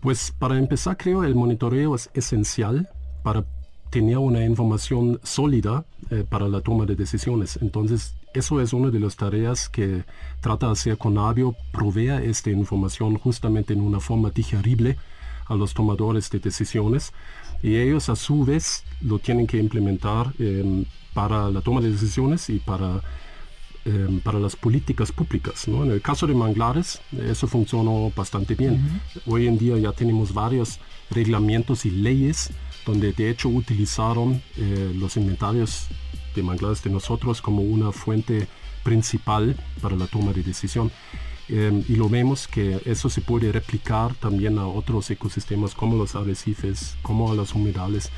Pues 0.00 0.34
para 0.36 0.58
empezar 0.58 0.96
creo 0.96 1.22
el 1.22 1.36
monitoreo 1.36 1.94
es 1.94 2.10
esencial 2.12 2.88
para 3.22 3.44
tener 3.90 4.18
una 4.18 4.44
información 4.44 5.20
sólida 5.22 5.84
eh, 6.10 6.24
para 6.28 6.48
la 6.48 6.60
toma 6.60 6.86
de 6.86 6.96
decisiones. 6.96 7.56
Entonces 7.62 8.16
eso 8.32 8.60
es 8.60 8.72
una 8.72 8.90
de 8.90 9.00
las 9.00 9.16
tareas 9.16 9.68
que 9.68 10.04
trata 10.40 10.66
de 10.66 10.72
hacer 10.72 10.98
Conavio, 10.98 11.56
provea 11.72 12.22
esta 12.22 12.50
información 12.50 13.18
justamente 13.18 13.72
en 13.72 13.80
una 13.80 14.00
forma 14.00 14.30
digerible 14.30 14.96
a 15.46 15.54
los 15.54 15.74
tomadores 15.74 16.30
de 16.30 16.38
decisiones 16.38 17.12
y 17.62 17.76
ellos 17.76 18.08
a 18.08 18.16
su 18.16 18.44
vez 18.44 18.84
lo 19.00 19.18
tienen 19.18 19.46
que 19.46 19.58
implementar 19.58 20.32
em, 20.38 20.84
para 21.12 21.50
la 21.50 21.60
toma 21.60 21.80
de 21.80 21.90
decisiones 21.90 22.48
y 22.50 22.60
para, 22.60 23.02
em, 23.84 24.20
para 24.20 24.38
las 24.38 24.54
políticas 24.54 25.10
públicas. 25.10 25.66
En 25.66 25.90
el 25.90 26.00
caso 26.00 26.26
de 26.26 26.34
manglares, 26.34 27.00
eso 27.18 27.48
funcionó 27.48 28.12
bastante 28.14 28.54
bien. 28.54 29.00
Hoy 29.26 29.48
en 29.48 29.58
día 29.58 29.76
ya 29.76 29.92
tenemos 29.92 30.32
varios 30.32 30.78
reglamentos 31.10 31.84
y 31.84 31.90
leyes 31.90 32.50
donde 32.86 33.12
de 33.12 33.30
hecho 33.30 33.48
utilizaron 33.48 34.40
eh, 34.56 34.92
los 34.96 35.16
inventarios 35.16 35.88
de 36.34 36.42
manglares 36.42 36.82
de 36.82 36.90
nosotros 36.90 37.40
como 37.42 37.62
una 37.62 37.92
fuente 37.92 38.48
principal 38.82 39.56
para 39.80 39.96
la 39.96 40.06
toma 40.06 40.32
de 40.32 40.42
decisión. 40.42 40.90
Em, 41.48 41.82
y 41.88 41.96
lo 41.96 42.08
vemos 42.08 42.46
que 42.46 42.80
eso 42.84 43.10
se 43.10 43.20
puede 43.20 43.50
replicar 43.50 44.14
también 44.14 44.58
a 44.58 44.66
otros 44.68 45.10
ecosistemas 45.10 45.74
como 45.74 45.96
los 45.96 46.14
arrecifes, 46.14 46.96
como 47.02 47.32
a 47.32 47.34
los 47.34 47.54
humedales. 47.54 48.10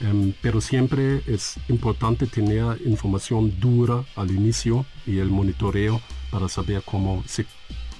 Em, 0.00 0.34
pero 0.42 0.60
siempre 0.60 1.22
es 1.26 1.54
importante 1.68 2.26
tener 2.26 2.80
información 2.84 3.58
dura 3.58 4.04
al 4.16 4.30
inicio 4.30 4.84
y 5.06 5.18
el 5.18 5.30
monitoreo 5.30 6.00
para 6.30 6.48
saber 6.48 6.82
cómo 6.84 7.22
se, 7.26 7.46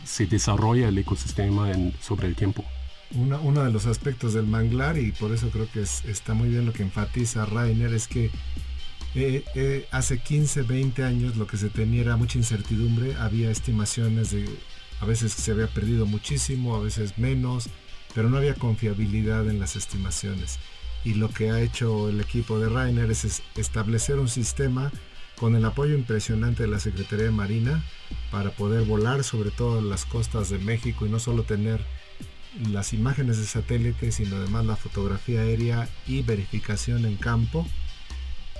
se 0.05 0.27
desarrolla 0.27 0.89
el 0.89 0.99
ecosistema 0.99 1.73
sobre 2.01 2.27
el 2.27 2.35
tiempo. 2.35 2.65
uno 3.15 3.65
de 3.65 3.71
los 3.71 3.87
aspectos 3.87 4.35
del 4.35 4.47
manglar, 4.47 4.99
y 4.99 5.13
por 5.13 5.33
eso 5.33 5.49
creo 5.51 5.69
que 5.73 5.81
está 5.83 6.35
muy 6.35 6.49
bien 6.49 6.67
lo 6.67 6.73
que 6.73 6.83
enfatiza 6.83 7.47
Rainer, 7.47 7.95
es 7.95 8.09
que 8.09 8.31
eh, 9.15 9.45
eh, 9.55 9.87
hace 9.93 10.19
15, 10.19 10.63
20 10.63 11.05
años 11.05 11.37
lo 11.37 11.47
que 11.47 11.57
se 11.57 11.71
tenía 11.71 12.03
era 12.03 12.17
mucha 12.17 12.39
incertidumbre, 12.39 13.15
había 13.15 13.51
estimaciones 13.51 14.33
de, 14.33 14.49
a 15.01 15.07
veces 15.07 15.33
se 15.33 15.53
había 15.53 15.69
perdido 15.69 16.05
muchísimo, 16.05 16.75
a 16.75 16.81
veces 16.81 17.17
menos, 17.17 17.69
pero 18.15 18.29
no 18.29 18.39
había 18.39 18.55
confiabilidad 18.55 19.49
en 19.49 19.61
las 19.61 19.77
estimaciones. 19.77 20.59
Y 21.05 21.15
lo 21.15 21.29
que 21.29 21.51
ha 21.51 21.61
hecho 21.61 22.09
el 22.09 22.21
equipo 22.21 22.59
de 22.59 22.69
Rainer 22.69 23.11
es 23.11 23.43
establecer 23.57 24.19
un 24.19 24.29
sistema 24.29 24.91
con 25.37 25.55
el 25.55 25.65
apoyo 25.65 25.95
impresionante 25.95 26.63
de 26.65 26.69
la 26.69 26.81
Secretaría 26.81 27.27
de 27.27 27.31
Marina 27.31 27.85
para 28.31 28.51
poder 28.51 28.85
volar 28.85 29.23
sobre 29.23 29.51
todo 29.51 29.81
las 29.81 30.07
costas 30.07 30.49
de 30.49 30.59
México 30.59 31.07
y 31.07 31.11
no 31.11 31.21
solo 31.21 31.43
tener 31.43 31.85
las 32.71 32.93
imágenes 32.93 33.39
de 33.39 33.47
satélite, 33.47 34.13
sino 34.13 34.37
además 34.37 34.65
la 34.65 34.77
fotografía 34.77 35.41
aérea 35.41 35.89
y 36.07 36.23
verificación 36.23 37.05
en 37.05 37.17
campo 37.17 37.67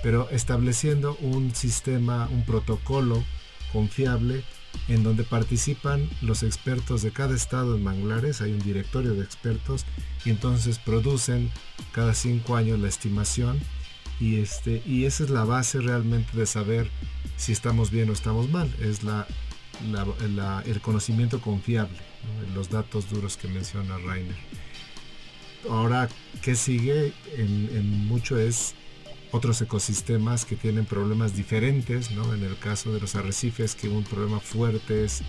pero 0.05 0.29
estableciendo 0.29 1.17
un 1.19 1.55
sistema, 1.55 2.29
un 2.31 2.45
protocolo 2.45 3.23
confiable 3.73 4.43
en 4.87 5.01
donde 5.01 5.23
participan 5.23 6.07
los 6.21 6.43
expertos 6.43 7.01
de 7.01 7.09
cada 7.09 7.33
estado 7.33 7.75
en 7.75 7.83
manglares, 7.83 8.39
hay 8.39 8.51
un 8.51 8.59
directorio 8.59 9.15
de 9.15 9.23
expertos 9.23 9.83
y 10.23 10.29
entonces 10.29 10.77
producen 10.77 11.49
cada 11.91 12.13
cinco 12.13 12.55
años 12.55 12.77
la 12.77 12.87
estimación 12.87 13.59
y, 14.19 14.35
este, 14.35 14.83
y 14.85 15.05
esa 15.05 15.23
es 15.23 15.31
la 15.31 15.43
base 15.43 15.81
realmente 15.81 16.37
de 16.37 16.45
saber 16.45 16.87
si 17.35 17.51
estamos 17.51 17.89
bien 17.89 18.11
o 18.11 18.13
estamos 18.13 18.47
mal, 18.51 18.71
es 18.79 19.01
la, 19.01 19.25
el 20.67 20.81
conocimiento 20.81 21.41
confiable, 21.41 21.97
los 22.53 22.69
datos 22.69 23.09
duros 23.09 23.37
que 23.37 23.47
menciona 23.47 23.97
Rainer. 23.97 24.37
Ahora, 25.67 26.09
¿qué 26.43 26.53
sigue? 26.53 27.11
En, 27.37 27.71
en 27.73 28.05
mucho 28.05 28.37
es 28.37 28.75
otros 29.31 29.61
ecosistemas 29.61 30.45
que 30.45 30.55
tienen 30.55 30.85
problemas 30.85 31.35
diferentes, 31.35 32.11
¿no? 32.11 32.33
En 32.33 32.43
el 32.43 32.57
caso 32.57 32.93
de 32.93 32.99
los 32.99 33.15
arrecifes, 33.15 33.75
que 33.75 33.89
un 33.89 34.03
problema 34.03 34.39
fuerte 34.39 35.05
es 35.05 35.21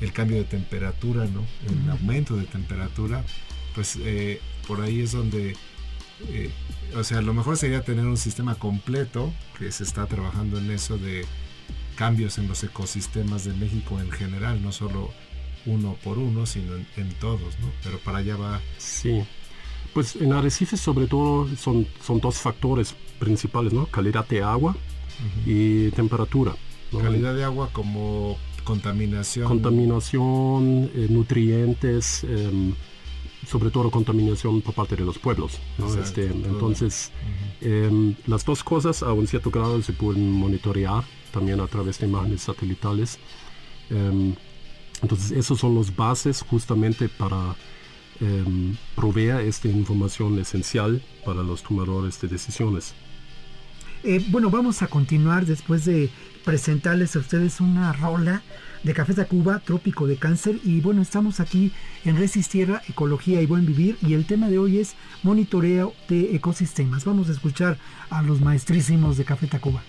el 0.00 0.12
cambio 0.12 0.36
de 0.36 0.44
temperatura, 0.44 1.26
¿no? 1.26 1.44
El 1.68 1.90
aumento 1.90 2.36
de 2.36 2.44
temperatura, 2.44 3.24
pues 3.74 3.96
eh, 4.00 4.40
por 4.66 4.80
ahí 4.80 5.00
es 5.00 5.12
donde, 5.12 5.56
eh, 6.28 6.50
o 6.94 7.04
sea, 7.04 7.20
lo 7.22 7.34
mejor 7.34 7.56
sería 7.56 7.82
tener 7.82 8.06
un 8.06 8.16
sistema 8.16 8.54
completo, 8.56 9.32
que 9.58 9.70
se 9.72 9.84
está 9.84 10.06
trabajando 10.06 10.58
en 10.58 10.70
eso 10.70 10.98
de 10.98 11.24
cambios 11.96 12.38
en 12.38 12.48
los 12.48 12.62
ecosistemas 12.64 13.44
de 13.44 13.54
México 13.54 14.00
en 14.00 14.10
general, 14.10 14.62
no 14.62 14.72
solo 14.72 15.10
uno 15.66 15.96
por 16.02 16.18
uno, 16.18 16.44
sino 16.46 16.74
en, 16.74 16.86
en 16.96 17.12
todos, 17.14 17.58
¿no? 17.60 17.70
Pero 17.82 17.98
para 17.98 18.18
allá 18.18 18.36
va. 18.36 18.60
Sí. 18.78 19.24
Pues 19.92 20.16
en 20.16 20.32
arrecifes 20.32 20.80
sobre 20.80 21.06
todo 21.06 21.48
son, 21.56 21.86
son 22.04 22.20
dos 22.20 22.38
factores 22.38 22.94
principales, 23.18 23.72
¿no? 23.72 23.86
Calidad 23.86 24.26
de 24.28 24.42
agua 24.42 24.76
y 25.46 25.90
temperatura. 25.90 26.54
Calidad 26.90 27.34
de 27.34 27.44
agua 27.44 27.70
como 27.72 28.36
contaminación. 28.64 29.46
Contaminación, 29.46 30.90
eh, 30.94 31.06
nutrientes, 31.10 32.24
em, 32.24 32.74
sobre 33.46 33.70
todo 33.70 33.90
contaminación 33.90 34.62
por 34.62 34.74
parte 34.74 34.96
de 34.96 35.04
los 35.04 35.18
pueblos. 35.18 35.60
Este, 36.00 36.26
entonces, 36.26 37.12
em, 37.60 38.14
las 38.26 38.44
dos 38.44 38.64
cosas 38.64 39.02
a 39.02 39.12
un 39.12 39.26
cierto 39.26 39.50
grado 39.50 39.82
se 39.82 39.92
pueden 39.92 40.30
monitorear 40.32 41.04
también 41.30 41.60
a 41.60 41.66
través 41.66 41.98
de 41.98 42.06
imágenes 42.06 42.42
satelitales. 42.42 43.18
Em, 43.90 44.34
entonces, 45.02 45.32
esos 45.32 45.60
son 45.60 45.74
los 45.74 45.94
bases 45.94 46.42
justamente 46.42 47.08
para 47.08 47.54
eh, 48.20 48.74
provea 48.94 49.40
esta 49.42 49.68
información 49.68 50.38
esencial 50.38 51.02
para 51.24 51.42
los 51.42 51.62
tomadores 51.62 52.20
de 52.20 52.28
decisiones. 52.28 52.94
Eh, 54.02 54.22
bueno, 54.28 54.50
vamos 54.50 54.82
a 54.82 54.86
continuar 54.86 55.46
después 55.46 55.86
de 55.86 56.10
presentarles 56.44 57.16
a 57.16 57.20
ustedes 57.20 57.60
una 57.60 57.92
rola 57.94 58.42
de 58.82 58.92
Café 58.92 59.14
Tacuba, 59.14 59.60
Trópico 59.60 60.06
de 60.06 60.16
Cáncer. 60.16 60.60
Y 60.62 60.80
bueno, 60.80 61.00
estamos 61.00 61.40
aquí 61.40 61.72
en 62.04 62.18
Resistierra, 62.18 62.82
Ecología 62.88 63.40
y 63.40 63.46
Buen 63.46 63.64
Vivir. 63.64 63.96
Y 64.02 64.12
el 64.12 64.26
tema 64.26 64.48
de 64.50 64.58
hoy 64.58 64.78
es 64.78 64.94
monitoreo 65.22 65.94
de 66.08 66.36
ecosistemas. 66.36 67.06
Vamos 67.06 67.30
a 67.30 67.32
escuchar 67.32 67.78
a 68.10 68.22
los 68.22 68.42
maestrísimos 68.42 69.16
de 69.16 69.24
Café 69.24 69.46
Tacuba. 69.46 69.82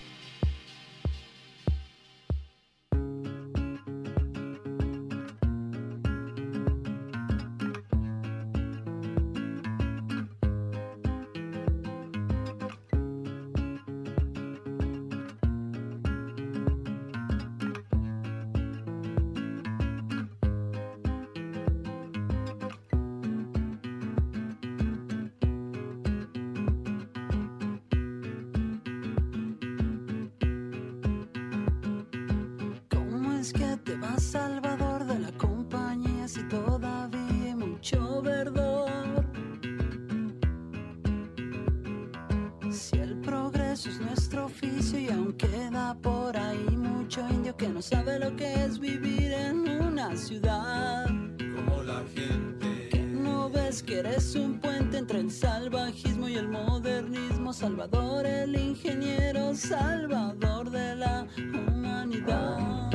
que 47.42 47.68
no 47.68 47.82
sabe 47.82 48.18
lo 48.18 48.34
que 48.34 48.64
es 48.64 48.78
vivir 48.78 49.32
en 49.32 49.68
una 49.82 50.16
ciudad. 50.16 51.06
Como 51.54 51.82
la 51.82 52.02
gente. 52.14 52.88
Que 52.90 52.98
no 52.98 53.50
ves 53.50 53.82
que 53.82 53.98
eres 54.00 54.34
un 54.34 54.58
puente 54.58 54.98
entre 54.98 55.20
el 55.20 55.30
salvajismo 55.30 56.28
y 56.28 56.36
el 56.36 56.48
modernismo. 56.48 57.52
Salvador, 57.52 58.26
el 58.26 58.56
ingeniero, 58.56 59.54
salvador 59.54 60.70
de 60.70 60.96
la 60.96 61.26
humanidad. 61.38 62.90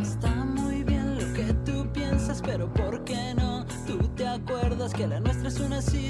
Está 0.00 0.30
muy 0.44 0.82
bien 0.84 1.16
lo 1.16 1.34
que 1.34 1.54
tú 1.64 1.90
piensas, 1.92 2.42
pero 2.42 2.72
¿por 2.72 3.02
qué 3.04 3.34
no? 3.34 3.37
Si 4.88 6.08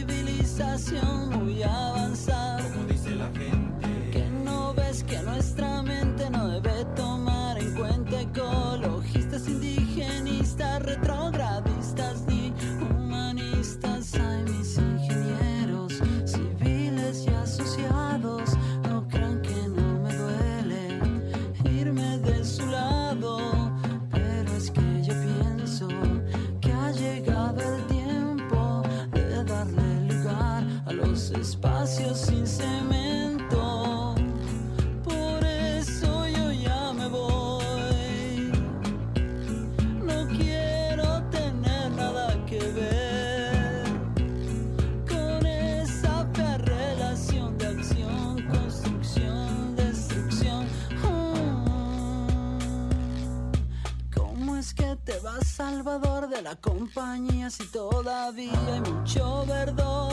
hay 58.36 58.80
mucho 58.80 59.46
verdor. 59.46 60.07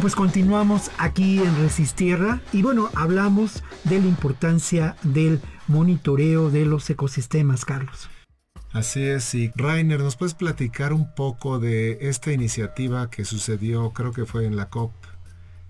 Bueno, 0.00 0.14
pues 0.14 0.16
continuamos 0.16 0.90
aquí 0.96 1.40
en 1.40 1.54
Resistierra 1.60 2.40
y 2.54 2.62
bueno, 2.62 2.88
hablamos 2.94 3.62
de 3.84 4.00
la 4.00 4.06
importancia 4.06 4.96
del 5.02 5.42
monitoreo 5.68 6.48
de 6.48 6.64
los 6.64 6.88
ecosistemas, 6.88 7.66
Carlos. 7.66 8.08
Así 8.72 9.02
es, 9.02 9.34
y 9.34 9.52
Rainer, 9.54 10.00
¿nos 10.00 10.16
puedes 10.16 10.32
platicar 10.32 10.94
un 10.94 11.14
poco 11.14 11.58
de 11.58 11.98
esta 12.00 12.32
iniciativa 12.32 13.10
que 13.10 13.26
sucedió, 13.26 13.90
creo 13.90 14.12
que 14.12 14.24
fue 14.24 14.46
en 14.46 14.56
la 14.56 14.70
COP, 14.70 14.90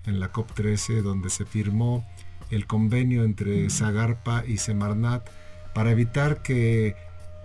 en 0.07 0.21
la 0.21 0.29
COP 0.29 0.53
13, 0.53 1.03
donde 1.03 1.29
se 1.29 1.45
firmó 1.45 2.07
el 2.51 2.69
convenio 2.69 3.25
entre 3.25 3.69
Zagarpa 3.69 4.45
y 4.47 4.59
Semarnat 4.59 5.29
para 5.75 5.91
evitar 5.91 6.41
que 6.41 6.95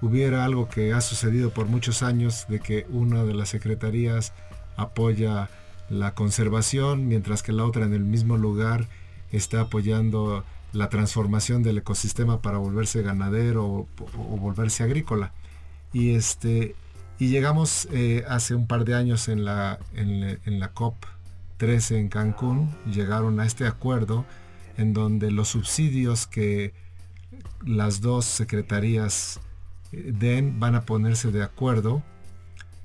hubiera 0.04 0.46
algo 0.46 0.70
que 0.70 0.94
ha 0.94 1.02
sucedido 1.02 1.50
por 1.50 1.66
muchos 1.66 2.04
años, 2.04 2.46
de 2.48 2.60
que 2.60 2.86
una 2.92 3.24
de 3.24 3.34
las 3.34 3.50
secretarías 3.50 4.34
apoya 4.78 5.50
la 5.90 6.14
conservación, 6.16 7.08
mientras 7.08 7.44
que 7.44 7.52
la 7.52 7.66
otra 7.66 7.86
en 7.86 7.94
el 7.94 8.04
mismo 8.04 8.38
lugar 8.38 8.88
está 9.32 9.62
apoyando 9.62 10.44
la 10.74 10.90
transformación 10.90 11.64
del 11.64 11.78
ecosistema 11.78 12.42
para 12.42 12.58
volverse 12.58 13.02
ganadero 13.02 13.66
o, 13.66 13.88
volverse 14.38 14.84
agrícola. 14.84 15.32
Y, 15.94 16.16
este, 16.16 16.76
y 17.18 17.30
llegamos 17.30 17.88
eh, 17.92 18.26
hace 18.28 18.56
un 18.56 18.68
par 18.68 18.84
de 18.84 18.96
años 18.96 19.30
en 19.30 19.46
la, 19.46 19.80
en, 19.94 20.60
la 20.60 20.70
COP 20.70 21.06
13 21.58 22.00
en 22.00 22.10
Cancún, 22.10 22.76
llegaron 22.92 23.40
a 23.40 23.46
este 23.46 23.66
acuerdo 23.66 24.26
en 24.78 24.94
donde 24.94 25.32
los 25.32 25.50
subsidios 25.50 26.28
que 26.28 26.74
las 27.66 28.02
dos 28.02 28.26
secretarías 28.26 29.40
eh, 29.94 30.12
den 30.14 30.60
van 30.60 30.76
a 30.76 30.82
ponerse 30.82 31.32
de 31.32 31.44
acuerdo 31.44 32.04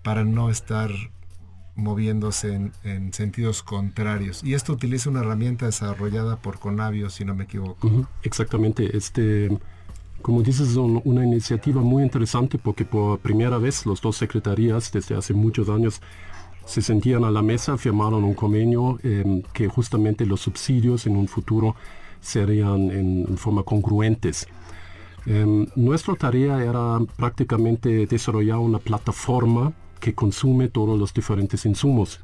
para 0.02 0.24
no 0.24 0.50
estar 0.50 0.90
moviéndose 1.76 2.54
en, 2.54 2.72
en, 2.84 3.12
sentidos 3.12 3.62
contrarios. 3.62 4.42
Y 4.44 4.54
esto 4.54 4.72
utiliza 4.72 5.10
una 5.10 5.20
herramienta 5.20 5.66
desarrollada 5.66 6.36
por 6.36 6.58
Conavio, 6.58 7.10
si 7.10 7.24
no 7.24 7.34
me 7.34 7.44
equivoco. 7.44 8.06
Exactamente. 8.22 8.96
Este, 8.96 9.48
como 10.22 10.42
dices, 10.42 10.70
es 10.70 10.76
una 10.76 11.24
iniciativa 11.24 11.80
muy 11.80 12.02
interesante 12.02 12.58
porque 12.58 12.84
por 12.84 13.18
primera 13.20 13.58
vez 13.58 13.86
las 13.86 14.00
dos 14.00 14.16
secretarías 14.16 14.92
desde 14.92 15.16
hace 15.16 15.32
muchos 15.32 15.68
años 15.68 16.00
se 16.66 16.82
sentían 16.82 17.24
a 17.24 17.30
la 17.30 17.42
mesa, 17.42 17.76
firmaron 17.78 18.22
un 18.22 18.34
convenio 18.34 18.98
em, 19.02 19.42
que 19.52 19.66
justamente 19.68 20.26
los 20.26 20.40
subsidios 20.42 21.06
en 21.06 21.16
un 21.16 21.26
futuro 21.26 21.74
serían 22.20 22.90
en, 22.90 23.38
forma 23.38 23.62
congruentes. 23.62 24.46
Em, 25.26 25.66
nuestra 25.74 26.14
tarea 26.14 26.62
era 26.62 26.98
prácticamente 27.16 28.06
desarrollar 28.06 28.58
una 28.58 28.78
plataforma 28.78 29.72
que 30.00 30.14
consume 30.14 30.68
todos 30.68 30.98
los 30.98 31.14
diferentes 31.14 31.64
insumos. 31.66 32.20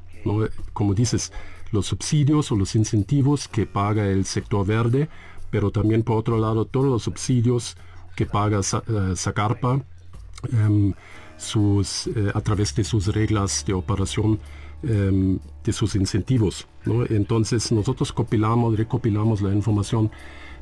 Como 0.72 0.94
dices, 0.94 1.32
los 1.70 1.86
subsidios 1.86 2.50
o 2.50 2.56
los 2.56 2.74
incentivos 2.74 3.48
que 3.48 3.66
paga 3.66 4.06
el 4.08 4.24
sector 4.24 4.66
verde, 4.66 5.08
pero 5.50 5.70
también 5.70 6.02
por 6.02 6.16
otro 6.18 6.38
lado 6.38 6.64
todos 6.64 6.86
los 6.86 7.02
subsidios 7.04 7.76
que 8.16 8.26
paga 8.26 8.60
Zagarpa 8.62 9.82
em, 10.52 10.94
sus, 11.36 12.06
eh, 12.08 12.32
a 12.34 12.40
través 12.40 12.74
de 12.74 12.82
sus 12.82 13.08
reglas 13.08 13.64
de 13.66 13.74
operación 13.74 14.40
em, 14.82 15.38
de 15.64 15.72
sus 15.72 15.94
incentivos. 15.94 16.66
Entonces 17.10 17.72
nosotros 17.72 18.12
compilamos, 18.12 18.76
recopilamos 18.76 19.42
la 19.42 19.52
información 19.52 20.10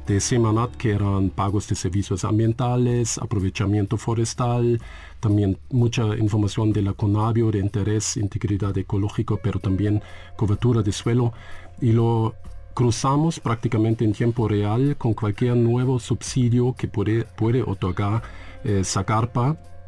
de 0.06 0.20
Semanat, 0.20 0.74
que 0.76 0.92
eran 0.92 1.30
pagos 1.30 1.68
de 1.68 1.74
servicios 1.74 2.24
ambientales, 2.24 3.18
aprovechamiento 3.18 3.96
forestal, 3.96 4.80
también 5.20 5.58
mucha 5.70 6.16
información 6.16 6.72
de 6.72 6.82
la 6.82 6.92
Conavio 6.92 7.50
de 7.50 7.60
interés, 7.60 8.16
integridad 8.16 8.76
ecológica, 8.76 9.36
pero 9.42 9.58
también 9.58 10.02
cobertura 10.36 10.82
de 10.82 10.92
suelo. 10.92 11.32
Y 11.80 11.92
lo 11.92 12.34
cruzamos 12.74 13.40
prácticamente 13.40 14.04
en 14.04 14.12
tiempo 14.12 14.48
real 14.48 14.96
con 14.96 15.14
cualquier 15.14 15.56
nuevo 15.56 15.98
subsidio 15.98 16.74
que 16.74 16.88
puede, 16.88 17.24
puede 17.24 17.62
otorgar 17.62 18.22
eh, 18.64 18.82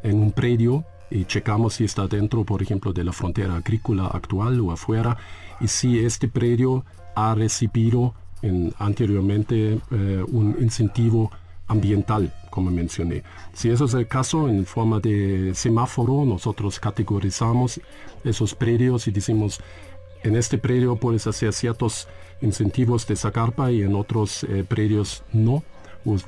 en 0.03 0.19
un 0.19 0.31
predio 0.31 0.85
y 1.09 1.25
checamos 1.25 1.75
si 1.75 1.85
está 1.85 2.07
dentro, 2.07 2.43
por 2.43 2.61
ejemplo, 2.61 2.93
de 2.93 3.03
la 3.03 3.13
frontera 3.13 3.55
agrícola 3.55 4.07
actual 4.07 4.59
o 4.61 4.71
afuera 4.71 5.17
y 5.59 5.67
si 5.67 5.99
este 5.99 6.27
predio 6.27 6.85
ha 7.15 7.33
recibido 7.35 8.13
en, 8.41 8.73
anteriormente 8.77 9.79
eh, 9.91 10.23
un 10.27 10.55
incentivo 10.59 11.31
ambiental, 11.67 12.33
como 12.49 12.71
mencioné. 12.71 13.23
Si 13.53 13.69
eso 13.69 13.85
es 13.85 13.93
el 13.93 14.07
caso, 14.07 14.47
en 14.49 14.65
forma 14.65 14.99
de 14.99 15.53
semáforo, 15.53 16.25
nosotros 16.25 16.79
categorizamos 16.79 17.81
esos 18.23 18.55
predios 18.55 19.07
y 19.07 19.11
decimos, 19.11 19.59
en 20.23 20.35
este 20.35 20.57
predio 20.57 20.95
puedes 20.95 21.27
hacer 21.27 21.53
ciertos 21.53 22.07
incentivos 22.41 23.05
de 23.07 23.15
Zagarpa 23.15 23.71
y 23.71 23.83
en 23.83 23.95
otros 23.95 24.43
eh, 24.43 24.63
predios 24.67 25.23
no. 25.33 25.63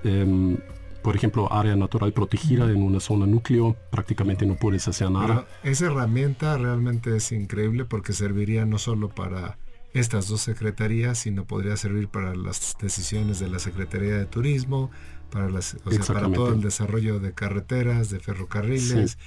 Em, 0.03 0.57
por 1.01 1.15
ejemplo, 1.15 1.51
área 1.51 1.77
natural 1.77 2.11
protegida 2.11 2.69
en 2.69 2.83
una 2.83 2.99
zona 2.99 3.25
núcleo, 3.25 3.77
prácticamente 3.89 4.45
no 4.45 4.55
puedes 4.55 4.85
hacer 4.89 5.09
nada. 5.09 5.47
esa 5.63 5.85
herramienta 5.85 6.57
realmente 6.57 7.15
es 7.15 7.31
increíble 7.31 7.85
porque 7.85 8.11
serviría 8.11 8.65
no 8.65 8.77
solo 8.77 9.07
para 9.07 9.57
estas 9.99 10.27
dos 10.27 10.41
secretarías, 10.41 11.19
sino 11.19 11.45
podría 11.45 11.77
servir 11.77 12.07
para 12.07 12.35
las 12.35 12.75
decisiones 12.81 13.39
de 13.39 13.49
la 13.49 13.59
Secretaría 13.59 14.15
de 14.15 14.25
Turismo, 14.25 14.89
para, 15.31 15.49
las, 15.49 15.77
para 16.07 16.31
todo 16.31 16.53
el 16.53 16.61
desarrollo 16.61 17.19
de 17.19 17.33
carreteras, 17.33 18.09
de 18.09 18.19
ferrocarriles, 18.19 19.17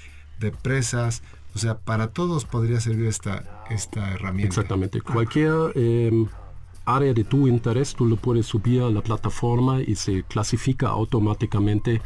de 0.41 0.51
presas, 0.51 1.23
o 1.55 1.59
sea, 1.59 1.79
para 1.79 2.09
todos 2.09 2.45
podría 2.45 2.81
servir 2.81 3.07
esta, 3.07 3.65
esta 3.71 4.13
herramienta. 4.13 4.49
Exactamente. 4.49 5.01
Cualquier 5.01 5.73
em, 5.75 6.27
área 6.85 7.13
de 7.13 7.25
tu 7.25 7.47
interés, 7.47 7.95
tú 7.95 8.07
lo 8.07 8.17
puedes 8.17 8.47
subir 8.47 8.83
a 8.83 8.91
la 8.91 9.03
plataforma 9.03 9.83
y 9.83 9.95
se 9.97 10.23
clasifica 10.25 10.89
automáticamente 10.89 12.01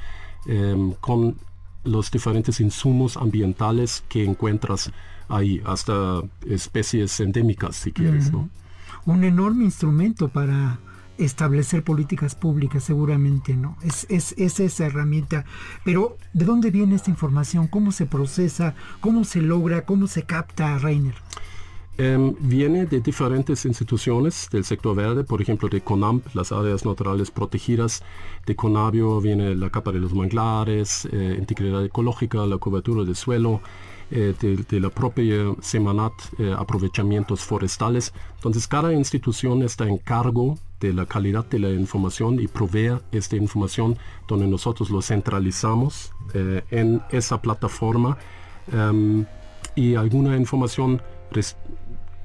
em, 0.46 0.92
con 0.94 1.36
los 1.84 2.10
diferentes 2.10 2.60
insumos 2.60 3.16
ambientales 3.16 4.02
que 4.08 4.24
encuentras 4.24 4.90
ahí, 5.28 5.62
hasta 5.64 6.22
especies 6.46 7.18
endémicas, 7.20 7.76
si 7.76 7.92
quieres. 7.92 8.30
Un 9.04 9.24
enorme 9.24 9.64
instrumento 9.64 10.28
para 10.28 10.78
establecer 11.18 11.82
políticas 11.82 12.34
públicas, 12.34 12.84
seguramente 12.84 13.54
no. 13.54 13.76
Es, 13.82 14.06
es, 14.10 14.34
es, 14.36 14.60
esa 14.60 14.86
herramienta. 14.86 15.44
Pero, 15.84 16.18
¿de 16.32 16.44
dónde 16.44 16.70
viene 16.70 16.94
esta 16.94 17.10
información? 17.10 17.68
¿Cómo 17.68 17.92
se 17.92 18.06
procesa? 18.06 18.74
¿Cómo 19.00 19.24
se 19.24 19.40
logra? 19.40 19.84
¿Cómo 19.84 20.06
se 20.06 20.24
capta, 20.24 20.78
Rainer? 20.78 21.14
Em, 21.98 22.34
viene 22.40 22.84
de 22.84 23.00
diferentes 23.00 23.64
instituciones 23.64 24.48
del 24.52 24.64
sector 24.64 24.94
verde, 24.94 25.24
por 25.24 25.40
ejemplo 25.40 25.70
de 25.70 25.80
CONAMP, 25.80 26.26
las 26.34 26.52
áreas 26.52 26.84
naturales 26.84 27.30
protegidas, 27.30 28.02
de 28.44 28.54
CONABIO 28.54 29.18
viene 29.22 29.54
la 29.54 29.70
capa 29.70 29.92
de 29.92 30.00
los 30.00 30.12
manglares, 30.12 31.08
eh, 31.10 31.36
integridad 31.38 31.82
ecológica, 31.82 32.44
la 32.44 32.58
cobertura 32.58 33.02
del 33.04 33.16
suelo, 33.16 33.62
eh, 34.10 34.34
de, 34.40 34.80
la 34.80 34.90
propia 34.90 35.54
Semanat, 35.60 36.12
eh, 36.38 36.54
aprovechamientos 36.56 37.40
forestales. 37.40 38.12
Entonces 38.36 38.66
cada 38.66 38.92
institución 38.92 39.62
está 39.62 39.88
en 39.88 39.98
cargo 39.98 40.58
de 40.80 40.92
la 40.92 41.06
calidad 41.06 41.46
de 41.46 41.58
la 41.58 41.70
información 41.70 42.38
y 42.40 42.48
provee 42.48 42.98
esta 43.12 43.36
información 43.36 43.96
donde 44.28 44.46
nosotros 44.46 44.90
lo 44.90 45.00
centralizamos 45.00 46.12
en 46.70 47.00
esa 47.10 47.40
plataforma 47.40 48.18
em, 48.70 49.24
y 49.74 49.94
alguna 49.94 50.36
información 50.36 51.00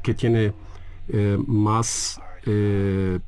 que 0.04 0.14
tiene 0.14 0.54
eh, 1.08 1.38
más 1.46 2.22
eh, 2.46 3.20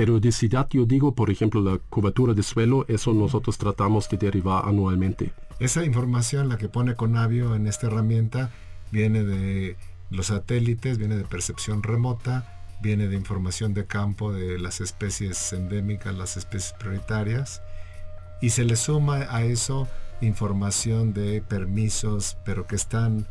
periodicidad, 0.00 0.66
yo 0.70 0.86
digo, 0.86 1.14
por 1.14 1.30
ejemplo, 1.30 1.60
la 1.60 1.78
cobertura 1.90 2.32
de 2.32 2.42
suelo, 2.42 2.86
eso 2.88 3.12
nosotros 3.12 3.58
tratamos 3.58 4.08
de 4.08 4.16
derivar 4.16 4.66
anualmente. 4.66 5.34
Esa 5.58 5.84
información, 5.84 6.48
la 6.48 6.56
que 6.56 6.70
pone 6.70 6.94
Conavio 6.94 7.54
en 7.54 7.66
esta 7.66 7.88
herramienta, 7.88 8.50
viene 8.90 9.24
de 9.24 9.76
los 10.08 10.28
satélites, 10.28 10.96
viene 10.96 11.16
de 11.16 11.24
percepción 11.24 11.82
remota, 11.82 12.64
viene 12.80 13.08
de 13.08 13.16
información 13.16 13.74
de 13.74 13.84
campo 13.84 14.32
de 14.32 14.58
las 14.58 14.80
especies 14.80 15.52
endémicas, 15.52 16.14
las 16.14 16.38
especies 16.38 16.72
prioritarias, 16.78 17.60
y 18.40 18.50
se 18.50 18.64
le 18.64 18.76
suma 18.76 19.16
a 19.28 19.44
eso 19.44 19.86
información 20.22 21.12
de 21.12 21.42
permisos, 21.42 22.38
pero 22.46 22.66
que 22.66 22.76
están 22.76 23.26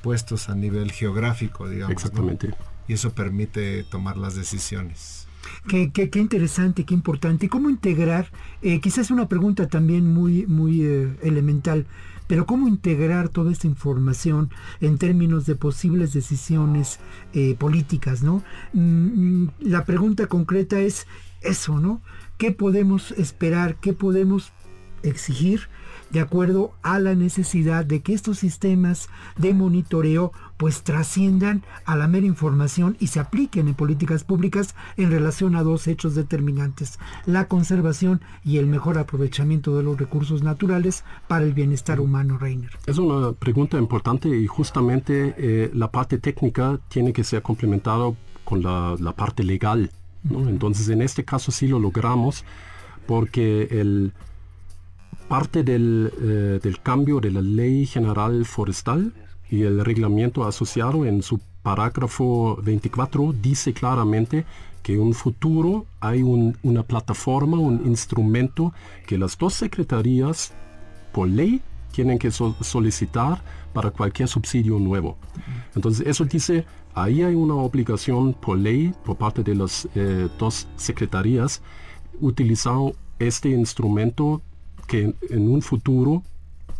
puestos 0.00 0.48
a 0.48 0.54
nivel 0.54 0.90
geográfico, 0.90 1.68
digamos. 1.68 1.92
Exactamente. 1.92 2.54
Y 2.86 2.94
eso 2.94 3.12
permite 3.12 3.84
tomar 3.84 4.16
las 4.16 4.34
decisiones. 4.34 5.27
Qué, 5.68 5.90
qué, 5.92 6.10
qué 6.10 6.18
interesante, 6.18 6.84
qué 6.84 6.94
importante. 6.94 7.48
¿Cómo 7.48 7.70
integrar? 7.70 8.30
Eh, 8.62 8.80
quizás 8.80 9.10
una 9.10 9.28
pregunta 9.28 9.68
también 9.68 10.12
muy, 10.12 10.46
muy 10.46 10.82
eh, 10.82 11.16
elemental, 11.22 11.86
pero 12.26 12.46
¿cómo 12.46 12.68
integrar 12.68 13.28
toda 13.28 13.52
esta 13.52 13.66
información 13.66 14.50
en 14.80 14.98
términos 14.98 15.46
de 15.46 15.56
posibles 15.56 16.12
decisiones 16.12 17.00
eh, 17.32 17.54
políticas? 17.58 18.22
¿no? 18.22 18.42
Mm, 18.72 19.42
mm, 19.42 19.50
la 19.60 19.84
pregunta 19.84 20.26
concreta 20.26 20.78
es 20.78 21.06
eso, 21.40 21.78
¿no? 21.80 22.00
¿Qué 22.36 22.52
podemos 22.52 23.12
esperar? 23.12 23.76
¿Qué 23.76 23.92
podemos 23.92 24.52
exigir 25.02 25.68
de 26.10 26.20
acuerdo 26.20 26.72
a 26.82 26.98
la 26.98 27.14
necesidad 27.14 27.84
de 27.84 28.00
que 28.00 28.14
estos 28.14 28.38
sistemas 28.38 29.08
de 29.36 29.54
monitoreo 29.54 30.32
pues 30.56 30.82
trasciendan 30.82 31.62
a 31.84 31.96
la 31.96 32.08
mera 32.08 32.26
información 32.26 32.96
y 32.98 33.08
se 33.08 33.20
apliquen 33.20 33.68
en 33.68 33.74
políticas 33.74 34.24
públicas 34.24 34.74
en 34.96 35.10
relación 35.10 35.54
a 35.54 35.62
dos 35.62 35.86
hechos 35.86 36.14
determinantes, 36.14 36.98
la 37.26 37.46
conservación 37.46 38.20
y 38.44 38.58
el 38.58 38.66
mejor 38.66 38.98
aprovechamiento 38.98 39.76
de 39.76 39.84
los 39.84 39.98
recursos 39.98 40.42
naturales 40.42 41.04
para 41.28 41.44
el 41.44 41.54
bienestar 41.54 42.00
humano, 42.00 42.38
Reiner. 42.38 42.70
Es 42.86 42.98
una 42.98 43.32
pregunta 43.32 43.78
importante 43.78 44.28
y 44.28 44.46
justamente 44.46 45.34
eh, 45.38 45.70
la 45.74 45.90
parte 45.90 46.18
técnica 46.18 46.78
tiene 46.88 47.12
que 47.12 47.22
ser 47.22 47.42
complementada 47.42 48.12
con 48.44 48.62
la, 48.62 48.96
parte 49.16 49.44
legal. 49.44 49.90
Entonces 50.28 50.88
en 50.88 51.02
este 51.02 51.24
caso 51.24 51.52
sí 51.52 51.68
lo 51.68 51.78
logramos 51.78 52.44
porque 53.06 53.68
el, 53.70 54.12
parte 55.28 55.62
del, 55.62 56.12
eh, 56.20 56.60
del 56.62 56.80
cambio 56.80 57.20
de 57.20 57.30
la 57.30 57.42
ley 57.42 57.86
general 57.86 58.44
forestal 58.44 59.12
y 59.50 59.62
el 59.62 59.84
reglamento 59.84 60.44
asociado 60.44 61.04
en 61.04 61.22
su 61.22 61.40
parágrafo 61.62 62.58
24 62.62 63.34
dice 63.40 63.72
claramente 63.72 64.44
que 64.82 64.94
en 64.94 65.00
un 65.00 65.14
futuro 65.14 65.86
hay 66.00 66.22
una 66.22 66.82
plataforma, 66.82 67.58
un 67.58 67.86
instrumento 67.86 68.72
que 69.06 69.18
las 69.18 69.36
dos 69.36 69.54
secretarías 69.54 70.52
por 71.12 71.28
ley 71.28 71.60
tienen 71.92 72.18
que 72.18 72.30
solicitar 72.30 73.42
para 73.72 73.90
cualquier 73.90 74.28
subsidio 74.28 74.78
nuevo. 74.78 75.18
Entonces 75.74 76.06
eso 76.06 76.24
dice, 76.24 76.64
ahí 76.94 77.22
hay 77.22 77.34
una 77.34 77.54
obligación 77.54 78.34
por 78.34 78.56
ley 78.56 78.94
por 79.04 79.16
parte 79.16 79.42
de 79.42 79.54
las 79.54 79.88
eh, 79.94 80.28
dos 80.38 80.68
secretarías 80.76 81.60
utilizar 82.20 82.78
este 83.18 83.50
instrumento 83.50 84.42
que 84.88 85.14
en 85.30 85.48
un 85.48 85.62
futuro 85.62 86.24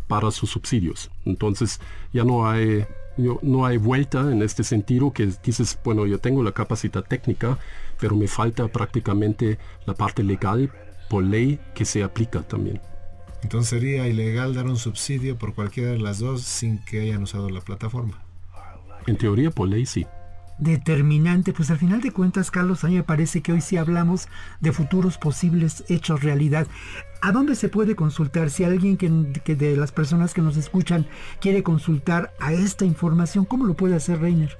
para 0.07 0.31
sus 0.31 0.49
subsidios. 0.49 1.09
Entonces 1.23 1.79
ya 2.11 2.25
no 2.25 2.49
hay, 2.49 2.85
no 3.17 3.65
hay 3.65 3.77
vuelta 3.77 4.31
en 4.31 4.41
este 4.41 4.65
sentido 4.65 5.13
que 5.13 5.31
dices, 5.43 5.79
bueno, 5.83 6.05
yo 6.05 6.19
tengo 6.19 6.43
la 6.43 6.51
capacidad 6.51 7.03
técnica, 7.03 7.57
pero 7.99 8.15
me 8.15 8.27
falta 8.27 8.67
prácticamente 8.67 9.57
la 9.85 9.93
parte 9.93 10.23
legal 10.23 10.71
por 11.09 11.23
ley 11.23 11.59
que 11.73 11.85
se 11.85 12.03
aplica 12.03 12.41
también. 12.41 12.81
Entonces 13.43 13.69
sería 13.69 14.07
ilegal 14.07 14.53
dar 14.53 14.65
un 14.65 14.75
subsidio 14.75 15.37
por 15.37 15.53
cualquiera 15.53 15.91
de 15.91 15.99
las 15.99 16.19
dos 16.19 16.41
sin 16.41 16.83
que 16.83 17.01
hayan 17.01 17.23
usado 17.23 17.49
la 17.49 17.61
plataforma. 17.61 18.21
En 19.07 19.15
teoría, 19.15 19.49
por 19.49 19.69
ley 19.69 19.85
sí 19.85 20.05
determinante, 20.59 21.53
pues 21.53 21.71
al 21.71 21.77
final 21.77 22.01
de 22.01 22.11
cuentas, 22.11 22.51
Carlos, 22.51 22.83
a 22.83 22.87
mí 22.87 22.95
me 22.95 23.03
parece 23.03 23.41
que 23.41 23.53
hoy 23.53 23.61
sí 23.61 23.77
hablamos 23.77 24.27
de 24.59 24.71
futuros 24.71 25.17
posibles 25.17 25.83
hechos 25.87 26.21
realidad. 26.21 26.67
¿A 27.21 27.31
dónde 27.31 27.55
se 27.55 27.69
puede 27.69 27.95
consultar? 27.95 28.49
Si 28.49 28.63
alguien 28.63 28.97
que, 28.97 29.55
de 29.55 29.75
las 29.75 29.91
personas 29.91 30.33
que 30.33 30.41
nos 30.41 30.57
escuchan 30.57 31.07
quiere 31.39 31.63
consultar 31.63 32.33
a 32.39 32.53
esta 32.53 32.85
información, 32.85 33.45
¿cómo 33.45 33.65
lo 33.65 33.73
puede 33.73 33.95
hacer 33.95 34.19
Reiner? 34.19 34.57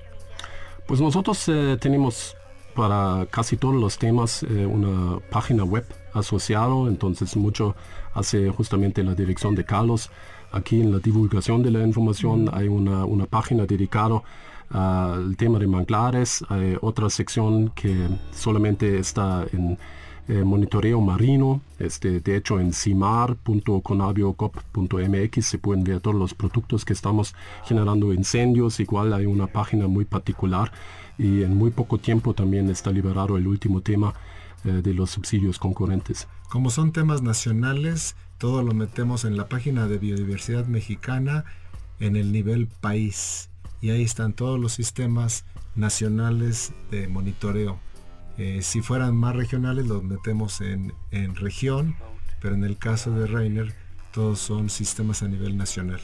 Pues 0.87 1.01
nosotros 1.01 1.47
eh, 1.47 1.77
tenemos 1.79 2.35
para 2.75 3.27
casi 3.29 3.57
todos 3.57 3.75
los 3.75 3.97
temas 3.97 4.43
eh, 4.43 4.65
una 4.65 5.19
página 5.29 5.63
web 5.63 5.85
asociado, 6.13 6.87
entonces 6.87 7.35
mucho 7.35 7.75
hace 8.13 8.49
justamente 8.49 9.03
la 9.03 9.15
dirección 9.15 9.53
de 9.55 9.65
Carlos. 9.65 10.09
Aquí 10.51 10.81
en 10.81 10.91
la 10.91 10.99
divulgación 10.99 11.61
de 11.61 11.71
la 11.71 11.85
información 11.85 12.49
hay 12.51 12.67
una, 12.67 13.05
una 13.05 13.25
página 13.25 13.65
dedicada 13.65 14.23
el 14.71 15.35
tema 15.37 15.59
de 15.59 15.67
manglares, 15.67 16.43
hay 16.49 16.75
otra 16.81 17.09
sección 17.09 17.69
que 17.69 18.09
solamente 18.31 18.99
está 18.99 19.45
en 19.51 19.77
eh, 20.27 20.43
monitoreo 20.43 20.99
marino, 21.01 21.61
este, 21.79 22.19
de 22.19 22.35
hecho 22.35 22.59
en 22.59 22.71
cimar.conabiocop.mx 22.71 25.45
se 25.45 25.57
pueden 25.57 25.83
ver 25.83 26.01
todos 26.01 26.15
los 26.15 26.35
productos 26.35 26.85
que 26.85 26.93
estamos 26.93 27.33
generando 27.65 28.13
incendios, 28.13 28.79
igual 28.79 29.11
hay 29.13 29.25
una 29.25 29.47
página 29.47 29.87
muy 29.87 30.05
particular 30.05 30.71
y 31.17 31.41
en 31.41 31.57
muy 31.57 31.71
poco 31.71 31.97
tiempo 31.97 32.35
también 32.35 32.69
está 32.69 32.91
liberado 32.91 33.37
el 33.37 33.47
último 33.47 33.81
tema 33.81 34.13
eh, 34.65 34.81
de 34.83 34.93
los 34.93 35.09
subsidios 35.09 35.57
concurrentes. 35.57 36.27
Como 36.47 36.69
son 36.69 36.91
temas 36.91 37.23
nacionales, 37.23 38.15
todo 38.37 38.61
lo 38.61 38.75
metemos 38.75 39.25
en 39.25 39.35
la 39.35 39.47
página 39.47 39.87
de 39.87 39.97
biodiversidad 39.97 40.67
mexicana 40.67 41.45
en 41.99 42.15
el 42.15 42.31
nivel 42.31 42.67
país 42.67 43.48
y 43.81 43.91
ahí 43.91 44.03
están 44.03 44.33
todos 44.33 44.59
los 44.59 44.73
sistemas 44.73 45.45
nacionales 45.75 46.73
de 46.91 47.07
monitoreo. 47.07 47.79
Eh, 48.37 48.61
si 48.61 48.81
fueran 48.81 49.15
más 49.15 49.35
regionales 49.35 49.87
los 49.87 50.03
metemos 50.03 50.61
en, 50.61 50.93
en 51.11 51.35
región, 51.35 51.95
pero 52.41 52.55
en 52.55 52.63
el 52.63 52.77
caso 52.77 53.11
de 53.11 53.27
Rainer 53.27 53.73
todos 54.13 54.39
son 54.39 54.69
sistemas 54.69 55.23
a 55.23 55.27
nivel 55.27 55.57
nacional 55.57 56.01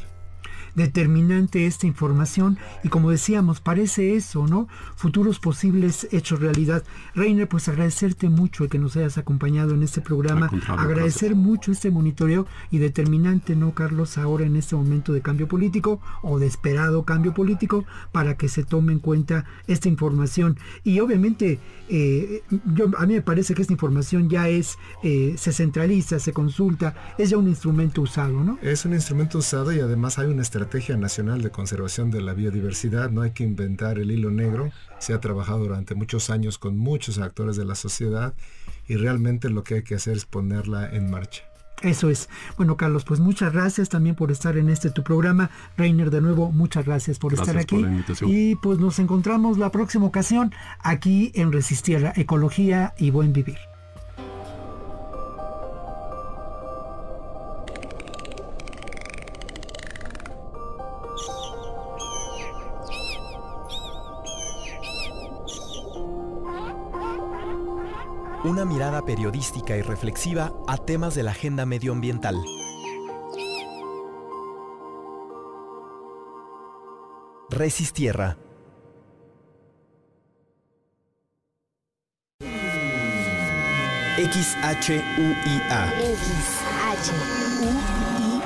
determinante 0.76 1.66
esta 1.66 1.88
información 1.88 2.58
y 2.84 2.90
como 2.90 3.10
decíamos, 3.10 3.62
parece 3.62 4.16
eso, 4.16 4.46
¿no? 4.46 4.68
Futuros 4.96 5.40
posibles 5.40 6.08
hechos 6.12 6.40
realidad. 6.40 6.84
Reiner, 7.16 7.48
pues 7.48 7.68
agradecerte 7.68 8.30
mucho 8.30 8.68
que 8.68 8.78
nos 8.78 8.96
hayas 8.98 9.18
acompañado 9.18 9.74
en 9.74 9.84
este 9.84 10.02
programa, 10.02 10.50
agradecer 10.68 11.36
mucho 11.36 11.72
este 11.72 11.92
monitoreo 11.92 12.46
y 12.72 12.78
determinante, 12.78 13.56
¿no, 13.56 13.74
Carlos? 13.74 14.18
Ahora 14.18 14.46
en 14.46 14.56
este 14.56 14.76
momento 14.76 15.14
de 15.14 15.22
cambio 15.22 15.48
político 15.48 16.02
o 16.22 16.40
de 16.40 16.48
esperado 16.48 17.04
cambio 17.04 17.34
político 17.34 17.86
para 18.12 18.36
que 18.36 18.50
se 18.50 18.64
tome 18.64 18.94
en 18.94 19.00
cuenta 19.00 19.46
esta 19.68 19.88
información. 19.88 20.58
Y 20.84 21.00
obviamente, 21.00 21.60
eh, 21.90 22.44
yo, 22.74 22.92
a 22.98 23.06
mí 23.06 23.14
me 23.14 23.22
parece 23.22 23.56
que 23.56 23.62
esta 23.62 23.74
información 23.74 24.30
ya 24.30 24.50
es, 24.50 24.78
eh, 25.04 25.36
se 25.38 25.54
centraliza, 25.54 26.20
se 26.20 26.34
consulta, 26.34 26.96
es 27.18 27.30
ya 27.30 27.38
un 27.38 27.48
instrumento 27.48 28.02
usado, 28.02 28.44
¿no? 28.44 28.60
Es 28.62 28.86
un 28.86 28.94
instrumento 28.94 29.38
usado 29.38 29.72
y 29.72 29.80
además 29.80 30.20
hay 30.20 30.28
una 30.28 30.42
estrategia 30.42 30.64
Estrategia 30.65 30.97
Nacional 30.97 31.43
de 31.43 31.51
Conservación 31.51 32.10
de 32.10 32.21
la 32.21 32.34
Biodiversidad, 32.34 33.12
no 33.12 33.21
hay 33.21 33.32
que 33.32 33.43
inventar 33.43 33.99
el 33.99 34.10
hilo 34.10 34.32
negro, 34.32 34.71
se 34.97 35.13
ha 35.13 35.19
trabajado 35.19 35.60
durante 35.60 35.93
muchos 35.93 36.32
años 36.32 36.58
con 36.58 36.75
muchos 36.75 37.19
actores 37.19 37.56
de 37.56 37.65
la 37.65 37.75
sociedad 37.75 38.34
y 38.88 38.95
realmente 38.95 39.51
lo 39.51 39.63
que 39.63 39.75
hay 39.75 39.84
que 39.84 39.93
hacer 39.93 40.17
es 40.17 40.25
ponerla 40.25 40.89
en 40.89 41.12
marcha. 41.12 41.43
Eso 41.84 42.10
es. 42.10 42.30
Bueno, 42.58 42.78
Carlos, 42.78 43.06
pues 43.06 43.19
muchas 43.19 43.54
gracias 43.54 43.89
también 43.89 44.15
por 44.15 44.32
estar 44.32 44.58
en 44.58 44.69
este 44.69 44.89
tu 44.89 45.04
programa. 45.04 45.51
Reiner, 45.78 46.10
de 46.10 46.21
nuevo, 46.21 46.51
muchas 46.51 46.84
gracias 46.84 47.19
por 47.19 47.36
estar 47.36 47.56
aquí. 47.60 47.86
y 48.25 48.56
pues 48.56 48.80
nos 48.80 48.97
encontramos 48.97 49.60
la 49.60 49.71
próxima 49.71 50.08
ocasión 50.08 50.51
aquí 50.80 51.32
en 51.36 51.51
Resistir, 51.51 52.12
Ecología 52.15 52.95
y 52.97 53.12
Buen 53.12 53.34
Vivir. 53.34 53.60
Una 68.45 68.63
mirada 68.63 69.03
periodística 69.03 69.75
y 69.75 69.81
reflexiva 69.81 70.53
a 70.67 70.77
temas 70.77 71.15
de 71.15 71.23
la 71.23 71.31
agenda 71.31 71.65
medioambiental. 71.65 72.36
Resistierra. 77.49 78.38
XHUIA. 84.17 85.01
XHUIA. 87.01 88.38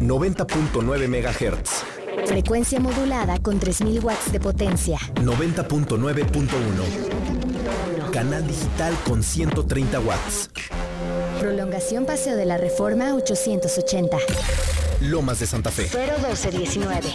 90.9 0.00 1.06
MHz. 1.06 1.84
Frecuencia 2.26 2.80
modulada 2.80 3.38
con 3.40 3.60
3000 3.60 4.02
watts 4.02 4.32
de 4.32 4.40
potencia. 4.40 4.98
90.9.1 5.16 7.37
canal 8.10 8.46
digital 8.46 8.94
con 9.04 9.22
130 9.22 10.00
watts. 10.00 10.50
Prolongación 11.38 12.06
Paseo 12.06 12.36
de 12.36 12.46
la 12.46 12.56
Reforma 12.56 13.14
880. 13.14 14.16
Lomas 15.02 15.40
de 15.40 15.46
Santa 15.46 15.70
Fe. 15.70 15.88
01219. 15.92 17.08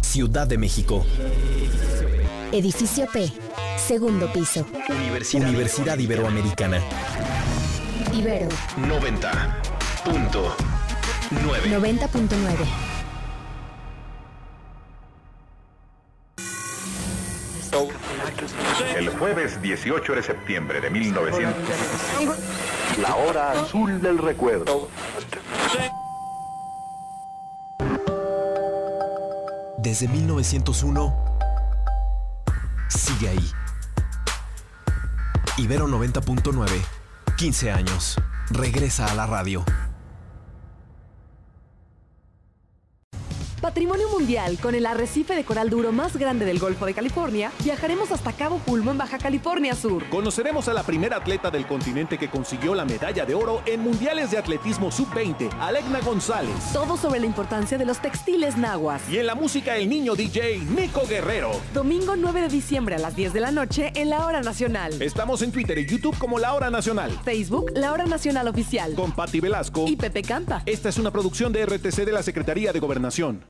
Ciudad 0.00 0.46
de 0.46 0.58
México. 0.58 1.04
Edificio 2.52 3.06
P. 3.12 3.32
Segundo 3.78 4.32
piso. 4.32 4.66
Universidad, 4.88 5.48
Universidad 5.48 5.98
Iberoamericana. 5.98 6.80
Ibero. 8.12 8.48
90.9. 8.76 10.52
90.9. 11.30 12.89
jueves 19.20 19.60
18 19.60 20.14
de 20.14 20.22
septiembre 20.22 20.80
de 20.80 20.88
1900. 20.88 21.54
La 23.02 23.16
hora 23.16 23.52
azul 23.52 24.00
del 24.00 24.16
recuerdo. 24.16 24.88
Desde 29.76 30.08
1901, 30.08 31.14
sigue 32.88 33.28
ahí. 33.28 33.50
Ibero 35.58 35.86
90.9, 35.86 36.68
15 37.36 37.72
años. 37.72 38.16
Regresa 38.48 39.04
a 39.04 39.14
la 39.14 39.26
radio. 39.26 39.66
Mundial 44.30 44.58
con 44.62 44.76
el 44.76 44.86
arrecife 44.86 45.34
de 45.34 45.42
coral 45.42 45.70
duro 45.70 45.90
más 45.90 46.16
grande 46.16 46.44
del 46.44 46.60
Golfo 46.60 46.86
de 46.86 46.94
California, 46.94 47.50
viajaremos 47.64 48.12
hasta 48.12 48.32
Cabo 48.32 48.58
Pulmo 48.58 48.92
en 48.92 48.98
Baja 48.98 49.18
California 49.18 49.74
Sur. 49.74 50.08
Conoceremos 50.08 50.68
a 50.68 50.72
la 50.72 50.84
primera 50.84 51.16
atleta 51.16 51.50
del 51.50 51.66
continente 51.66 52.16
que 52.16 52.30
consiguió 52.30 52.76
la 52.76 52.84
medalla 52.84 53.26
de 53.26 53.34
oro 53.34 53.60
en 53.66 53.80
Mundiales 53.80 54.30
de 54.30 54.38
Atletismo 54.38 54.92
Sub-20, 54.92 55.50
Alegna 55.58 55.98
González. 55.98 56.54
Todo 56.72 56.96
sobre 56.96 57.18
la 57.18 57.26
importancia 57.26 57.76
de 57.76 57.84
los 57.84 58.00
textiles 58.00 58.56
nahuas. 58.56 59.02
Y 59.10 59.18
en 59.18 59.26
la 59.26 59.34
música 59.34 59.76
el 59.76 59.88
niño 59.88 60.14
DJ 60.14 60.58
Nico 60.58 61.08
Guerrero. 61.08 61.50
Domingo 61.74 62.14
9 62.14 62.42
de 62.42 62.48
diciembre 62.48 62.94
a 62.94 62.98
las 62.98 63.16
10 63.16 63.32
de 63.32 63.40
la 63.40 63.50
noche 63.50 63.90
en 63.96 64.10
la 64.10 64.24
Hora 64.24 64.42
Nacional. 64.42 65.02
Estamos 65.02 65.42
en 65.42 65.50
Twitter 65.50 65.76
y 65.76 65.86
YouTube 65.86 66.16
como 66.18 66.38
La 66.38 66.54
Hora 66.54 66.70
Nacional. 66.70 67.10
Facebook, 67.24 67.72
La 67.74 67.92
Hora 67.92 68.04
Nacional 68.04 68.46
Oficial. 68.46 68.94
Con 68.94 69.10
Patti 69.10 69.40
Velasco 69.40 69.86
y 69.88 69.96
Pepe 69.96 70.22
Campa. 70.22 70.62
Esta 70.66 70.88
es 70.88 70.98
una 70.98 71.10
producción 71.10 71.52
de 71.52 71.66
RTC 71.66 72.04
de 72.04 72.12
la 72.12 72.22
Secretaría 72.22 72.72
de 72.72 72.78
Gobernación. 72.78 73.49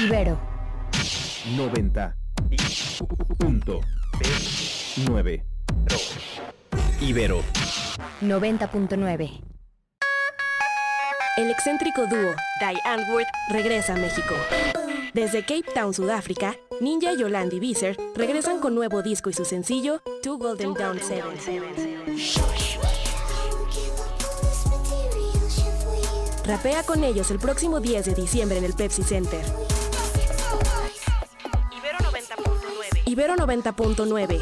Ibero. 0.00 0.38
90. 1.56 2.16
Punto. 3.36 3.80
9. 5.08 5.44
Ibero. 7.00 7.42
90.9. 8.20 9.40
El 11.36 11.50
excéntrico 11.50 12.06
dúo 12.06 12.34
Diane 12.60 13.12
Wood 13.12 13.24
regresa 13.50 13.94
a 13.94 13.96
México. 13.96 14.34
Desde 15.14 15.40
Cape 15.40 15.64
Town, 15.74 15.92
Sudáfrica, 15.92 16.54
Ninja 16.80 17.12
y 17.14 17.18
Yolandi 17.18 17.58
Visser 17.58 17.96
regresan 18.14 18.60
con 18.60 18.76
nuevo 18.76 19.02
disco 19.02 19.30
y 19.30 19.32
su 19.32 19.44
sencillo 19.44 20.00
Two 20.22 20.38
Golden 20.38 20.74
Down 20.74 21.00
Seven. 21.00 21.34
Rapea 26.44 26.82
con 26.84 27.02
ellos 27.02 27.30
el 27.32 27.40
próximo 27.40 27.80
10 27.80 28.06
de 28.06 28.14
diciembre 28.14 28.58
en 28.58 28.64
el 28.64 28.74
Pepsi 28.74 29.02
Center. 29.02 29.44
Ibero 33.18 33.34
90.9. 33.34 34.38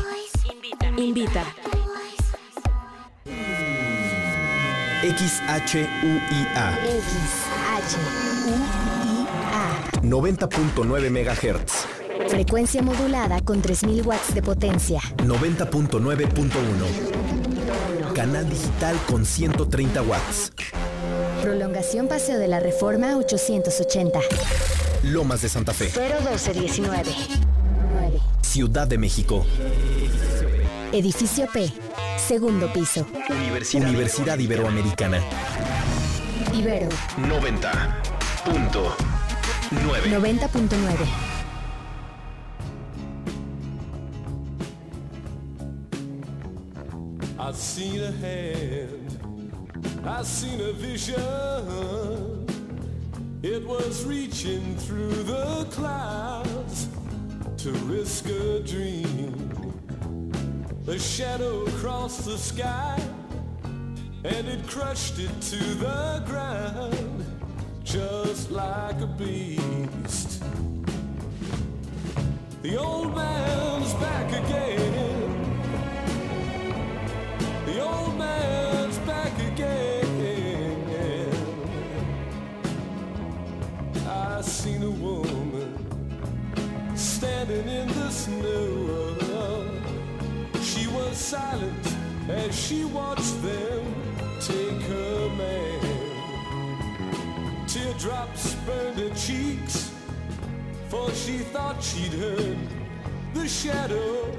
Invita. 0.52 0.92
Invita. 0.98 1.46
XHUIA. 5.00 6.76
XHUIA. 6.84 8.60
90.9 10.02 11.10
MHz. 11.10 11.86
Frecuencia 12.28 12.82
modulada 12.82 13.40
con 13.40 13.62
3000 13.62 14.06
watts 14.06 14.34
de 14.34 14.42
potencia. 14.42 15.00
90.9.1. 15.24 18.12
Canal 18.12 18.46
digital 18.46 18.94
con 19.10 19.24
130 19.24 20.02
watts. 20.02 20.52
Prolongación 21.40 22.08
Paseo 22.08 22.38
de 22.38 22.48
la 22.48 22.60
Reforma 22.60 23.16
880. 23.16 24.20
Lomas 25.04 25.40
de 25.40 25.48
Santa 25.48 25.72
Fe. 25.72 25.86
01219. 25.86 27.55
9. 28.56 28.66
Ciudad 28.66 28.88
de 28.88 28.96
México. 28.96 29.44
Edificio 30.90 31.46
P. 31.52 31.70
Segundo 32.16 32.72
piso. 32.72 33.06
Universidad, 33.28 33.86
Universidad 33.86 34.38
Iberoamericana. 34.38 35.20
Ibero. 36.54 36.88
90.9. 37.18 38.94
90.9. 40.08 41.06
I 47.38 47.52
seen 47.52 48.00
a 48.02 48.10
hand, 48.10 49.20
I 50.02 50.22
seen 50.24 50.62
a 50.62 50.72
vision. 50.72 52.46
It 53.42 53.66
was 53.66 54.06
reaching 54.06 54.76
through 54.78 55.24
the 55.24 55.66
clouds 55.70 56.55
to 57.66 57.72
risk 57.90 58.26
a 58.26 58.60
dream. 58.60 59.50
A 60.86 60.96
shadow 60.96 61.66
crossed 61.80 62.24
the 62.24 62.38
sky 62.38 62.96
and 64.22 64.46
it 64.46 64.64
crushed 64.68 65.18
it 65.18 65.40
to 65.40 65.56
the 65.74 66.22
ground 66.26 67.24
just 67.82 68.52
like 68.52 69.00
a 69.00 69.08
beast. 69.08 70.44
The 72.62 72.76
old 72.76 73.16
man's 73.16 73.94
back 73.94 74.28
again. 74.28 75.15
Her 98.46 99.14
cheeks, 99.14 99.90
for 100.88 101.10
she 101.12 101.38
thought 101.38 101.82
she'd 101.82 102.12
heard 102.12 102.58
the 103.34 103.46
shadow 103.46 104.32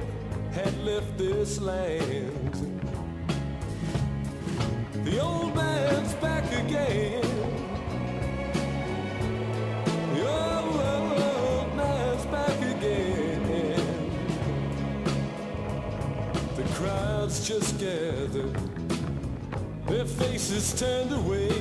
had 0.51 0.75
left 0.79 1.17
this 1.17 1.59
land. 1.61 2.53
The 5.05 5.19
old 5.19 5.55
man's 5.55 6.13
back 6.15 6.45
again. 6.53 7.21
The 10.15 10.27
old 10.27 11.75
man's 11.75 12.25
back 12.25 12.57
again. 12.75 13.43
The 16.55 16.63
crowds 16.73 17.47
just 17.47 17.79
gathered, 17.79 18.57
their 19.85 20.05
faces 20.05 20.73
turned 20.73 21.13
away, 21.13 21.56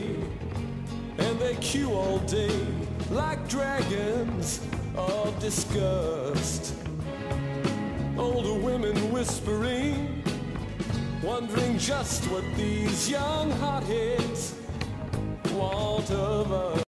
queue 1.67 1.91
all 1.91 2.19
day 2.21 2.64
like 3.11 3.49
dragons 3.49 4.61
of 4.97 5.37
disgust. 5.41 6.73
Older 8.17 8.55
women 8.55 8.97
whispering 9.11 10.23
wondering 11.25 11.77
just 11.77 12.25
what 12.27 12.45
these 12.55 13.11
young 13.11 13.51
hotheads 13.62 14.55